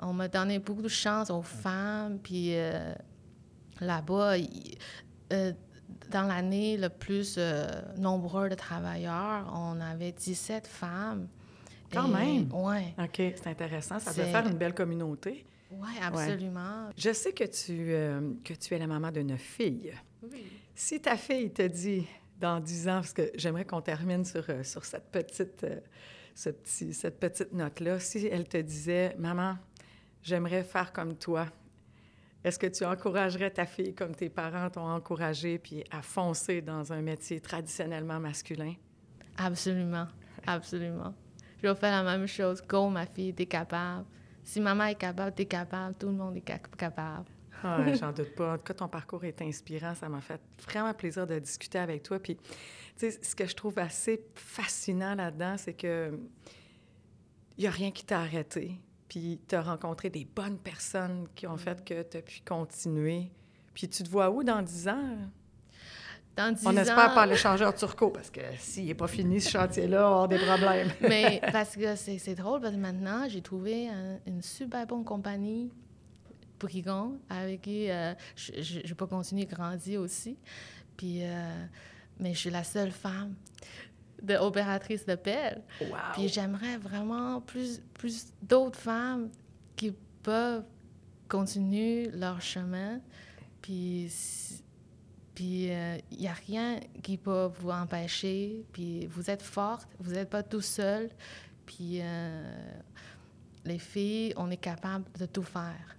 on 0.00 0.12
m'a 0.12 0.28
donné 0.28 0.58
beaucoup 0.60 0.82
de 0.82 0.88
chance 0.88 1.30
aux 1.30 1.42
femmes, 1.42 2.18
puis 2.22 2.54
là-bas, 3.80 4.34
euh, 5.32 5.52
dans 6.10 6.22
l'année 6.26 6.76
le 6.76 6.88
plus 6.88 7.36
euh, 7.38 7.66
nombreux 7.98 8.48
de 8.48 8.54
travailleurs, 8.54 9.50
on 9.54 9.80
avait 9.80 10.12
17 10.12 10.66
femmes. 10.66 11.28
Quand 11.92 12.08
même? 12.08 12.48
Oui, 12.52 12.94
OK, 12.98 13.16
c'est 13.16 13.46
intéressant. 13.46 13.98
Ça 13.98 14.12
doit 14.12 14.24
faire 14.24 14.46
une 14.46 14.58
belle 14.58 14.74
communauté. 14.74 15.44
ouais, 15.70 16.02
absolument. 16.02 16.90
Je 16.96 17.12
sais 17.12 17.32
que 17.32 17.44
tu, 17.44 17.92
euh, 17.92 18.32
que 18.44 18.54
tu 18.54 18.74
es 18.74 18.78
la 18.78 18.86
maman 18.86 19.10
de 19.12 19.20
neuf 19.22 19.40
filles. 19.40 19.92
Oui. 20.22 20.44
Si 20.74 21.00
ta 21.00 21.16
fille 21.16 21.50
te 21.50 21.62
dit 21.62 22.06
dans 22.40 22.60
dix 22.60 22.88
ans, 22.88 22.96
parce 22.96 23.12
que 23.12 23.30
j'aimerais 23.34 23.64
qu'on 23.64 23.80
termine 23.80 24.24
sur, 24.24 24.44
sur 24.62 24.84
cette 24.84 25.10
petite, 25.10 25.64
euh, 25.64 25.80
ce 26.34 26.50
petit, 26.50 26.92
cette 26.92 27.18
petite 27.18 27.52
note-là, 27.52 27.98
si 27.98 28.26
elle 28.26 28.46
te 28.46 28.58
disait, 28.58 29.14
maman, 29.18 29.56
j'aimerais 30.22 30.64
faire 30.64 30.92
comme 30.92 31.16
toi, 31.16 31.46
est-ce 32.46 32.60
que 32.60 32.68
tu 32.68 32.84
encouragerais 32.84 33.50
ta 33.50 33.66
fille 33.66 33.92
comme 33.92 34.14
tes 34.14 34.28
parents 34.28 34.70
t'ont 34.70 34.88
encouragé, 34.88 35.58
puis 35.58 35.82
à 35.90 36.00
foncer 36.00 36.62
dans 36.62 36.92
un 36.92 37.02
métier 37.02 37.40
traditionnellement 37.40 38.20
masculin? 38.20 38.72
Absolument, 39.36 40.06
absolument. 40.46 41.12
Je 41.60 41.66
vais 41.66 41.74
faire 41.74 42.04
la 42.04 42.16
même 42.16 42.28
chose. 42.28 42.62
Go, 42.62 42.88
ma 42.88 43.04
fille, 43.04 43.34
t'es 43.34 43.46
capable. 43.46 44.04
Si 44.44 44.60
maman 44.60 44.84
est 44.84 44.94
capable, 44.94 45.34
t'es 45.34 45.46
capable. 45.46 45.96
Tout 45.96 46.06
le 46.06 46.12
monde 46.12 46.36
est 46.36 46.42
cap- 46.42 46.76
capable. 46.76 47.24
Ah, 47.64 47.92
j'en 47.94 48.12
doute 48.12 48.36
pas. 48.36 48.52
En 48.54 48.58
tout 48.58 48.62
cas, 48.62 48.74
ton 48.74 48.86
parcours 48.86 49.24
est 49.24 49.42
inspirant. 49.42 49.96
Ça 49.96 50.08
m'a 50.08 50.20
fait 50.20 50.40
vraiment 50.68 50.94
plaisir 50.94 51.26
de 51.26 51.40
discuter 51.40 51.78
avec 51.78 52.04
toi. 52.04 52.20
Puis, 52.20 52.36
tu 52.36 52.44
sais, 52.96 53.10
ce 53.10 53.34
que 53.34 53.44
je 53.44 53.56
trouve 53.56 53.76
assez 53.80 54.24
fascinant 54.36 55.16
là-dedans, 55.16 55.56
c'est 55.56 55.74
que 55.74 56.16
il 57.58 57.62
n'y 57.62 57.66
a 57.66 57.70
rien 57.72 57.90
qui 57.90 58.04
t'a 58.04 58.20
arrêté. 58.20 58.78
Puis, 59.08 59.40
tu 59.48 59.54
as 59.54 59.62
rencontré 59.62 60.10
des 60.10 60.24
bonnes 60.24 60.58
personnes 60.58 61.26
qui 61.34 61.46
ont 61.46 61.56
fait 61.56 61.84
que 61.84 62.02
tu 62.02 62.16
as 62.16 62.22
pu 62.22 62.40
continuer. 62.46 63.30
Puis, 63.74 63.88
tu 63.88 64.02
te 64.02 64.08
vois 64.08 64.30
où 64.30 64.42
dans 64.42 64.62
10 64.62 64.88
ans? 64.88 65.16
Dans 66.36 66.52
10 66.54 66.66
On 66.66 66.70
ans... 66.70 66.80
espère 66.80 67.14
pas 67.14 67.24
l'échangeur 67.26 67.74
turco, 67.74 68.10
parce 68.10 68.30
que 68.30 68.40
s'il 68.58 68.86
n'est 68.86 68.94
pas 68.94 69.06
fini, 69.06 69.40
ce 69.40 69.50
chantier-là, 69.50 70.02
on 70.02 70.24
avoir 70.24 70.28
des 70.28 70.38
problèmes. 70.38 70.90
Mais 71.00 71.40
parce 71.52 71.76
que 71.76 71.94
c'est 71.96 72.18
c'est 72.18 72.34
drôle, 72.34 72.60
parce 72.60 72.74
que 72.74 72.80
maintenant, 72.80 73.26
j'ai 73.28 73.40
trouvé 73.40 73.88
un- 73.88 74.18
une 74.26 74.42
super 74.42 74.86
bonne 74.86 75.04
compagnie, 75.04 75.70
Brigand, 76.60 77.12
avec 77.30 77.62
qui 77.62 77.90
euh, 77.90 78.12
je, 78.34 78.52
je, 78.60 78.80
je 78.84 78.94
peux 78.94 79.06
continuer 79.06 79.42
à 79.42 79.54
grandir 79.54 80.00
aussi. 80.00 80.36
Puis, 80.96 81.20
euh, 81.22 81.64
mais 82.18 82.34
je 82.34 82.38
suis 82.38 82.50
la 82.50 82.64
seule 82.64 82.90
femme 82.92 83.34
de 84.22 84.34
opératrice 84.36 85.04
de 85.06 85.14
pelle. 85.14 85.62
Wow! 85.80 85.88
Puis 86.14 86.28
j'aimerais 86.28 86.76
vraiment 86.78 87.40
plus, 87.40 87.80
plus 87.94 88.26
d'autres 88.42 88.78
femmes 88.78 89.30
qui 89.76 89.92
peuvent 90.22 90.64
continuer 91.28 92.10
leur 92.12 92.40
chemin. 92.40 93.00
Puis 93.62 94.10
puis 95.34 95.64
il 95.66 96.18
n'y 96.18 96.28
a 96.28 96.32
rien 96.32 96.80
qui 97.02 97.18
peut 97.18 97.50
vous 97.60 97.68
empêcher. 97.70 98.64
Puis 98.72 99.06
vous 99.06 99.28
êtes 99.30 99.42
forte, 99.42 99.86
vous 99.98 100.12
n'êtes 100.12 100.30
pas 100.30 100.42
tout 100.42 100.62
seul. 100.62 101.10
Puis 101.66 101.98
euh, 102.00 102.54
les 103.64 103.78
filles, 103.78 104.32
on 104.36 104.50
est 104.50 104.56
capable 104.56 105.04
de 105.18 105.26
tout 105.26 105.42
faire. 105.42 105.96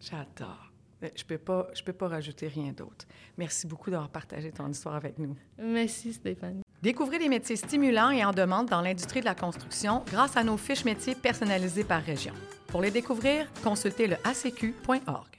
J'adore. 0.00 0.70
Je 1.00 1.06
ne 1.22 1.28
peux, 1.28 1.38
pas- 1.38 1.68
je 1.74 1.82
peux 1.82 1.92
pas 1.92 2.08
rajouter 2.08 2.48
rien 2.48 2.72
d'autre. 2.72 3.06
Merci 3.38 3.66
beaucoup 3.66 3.90
d'avoir 3.90 4.10
partagé 4.10 4.50
ton 4.52 4.68
histoire 4.68 4.94
avec 4.96 5.18
nous. 5.18 5.36
Merci 5.58 6.12
Stéphanie. 6.12 6.63
Découvrez 6.84 7.18
des 7.18 7.30
métiers 7.30 7.56
stimulants 7.56 8.10
et 8.10 8.26
en 8.26 8.32
demande 8.32 8.68
dans 8.68 8.82
l'industrie 8.82 9.20
de 9.20 9.24
la 9.24 9.34
construction 9.34 10.02
grâce 10.12 10.36
à 10.36 10.44
nos 10.44 10.58
fiches 10.58 10.84
métiers 10.84 11.14
personnalisées 11.14 11.82
par 11.82 12.02
région. 12.02 12.34
Pour 12.66 12.82
les 12.82 12.90
découvrir, 12.90 13.46
consultez 13.62 14.06
le 14.06 14.16
acq.org. 14.22 15.33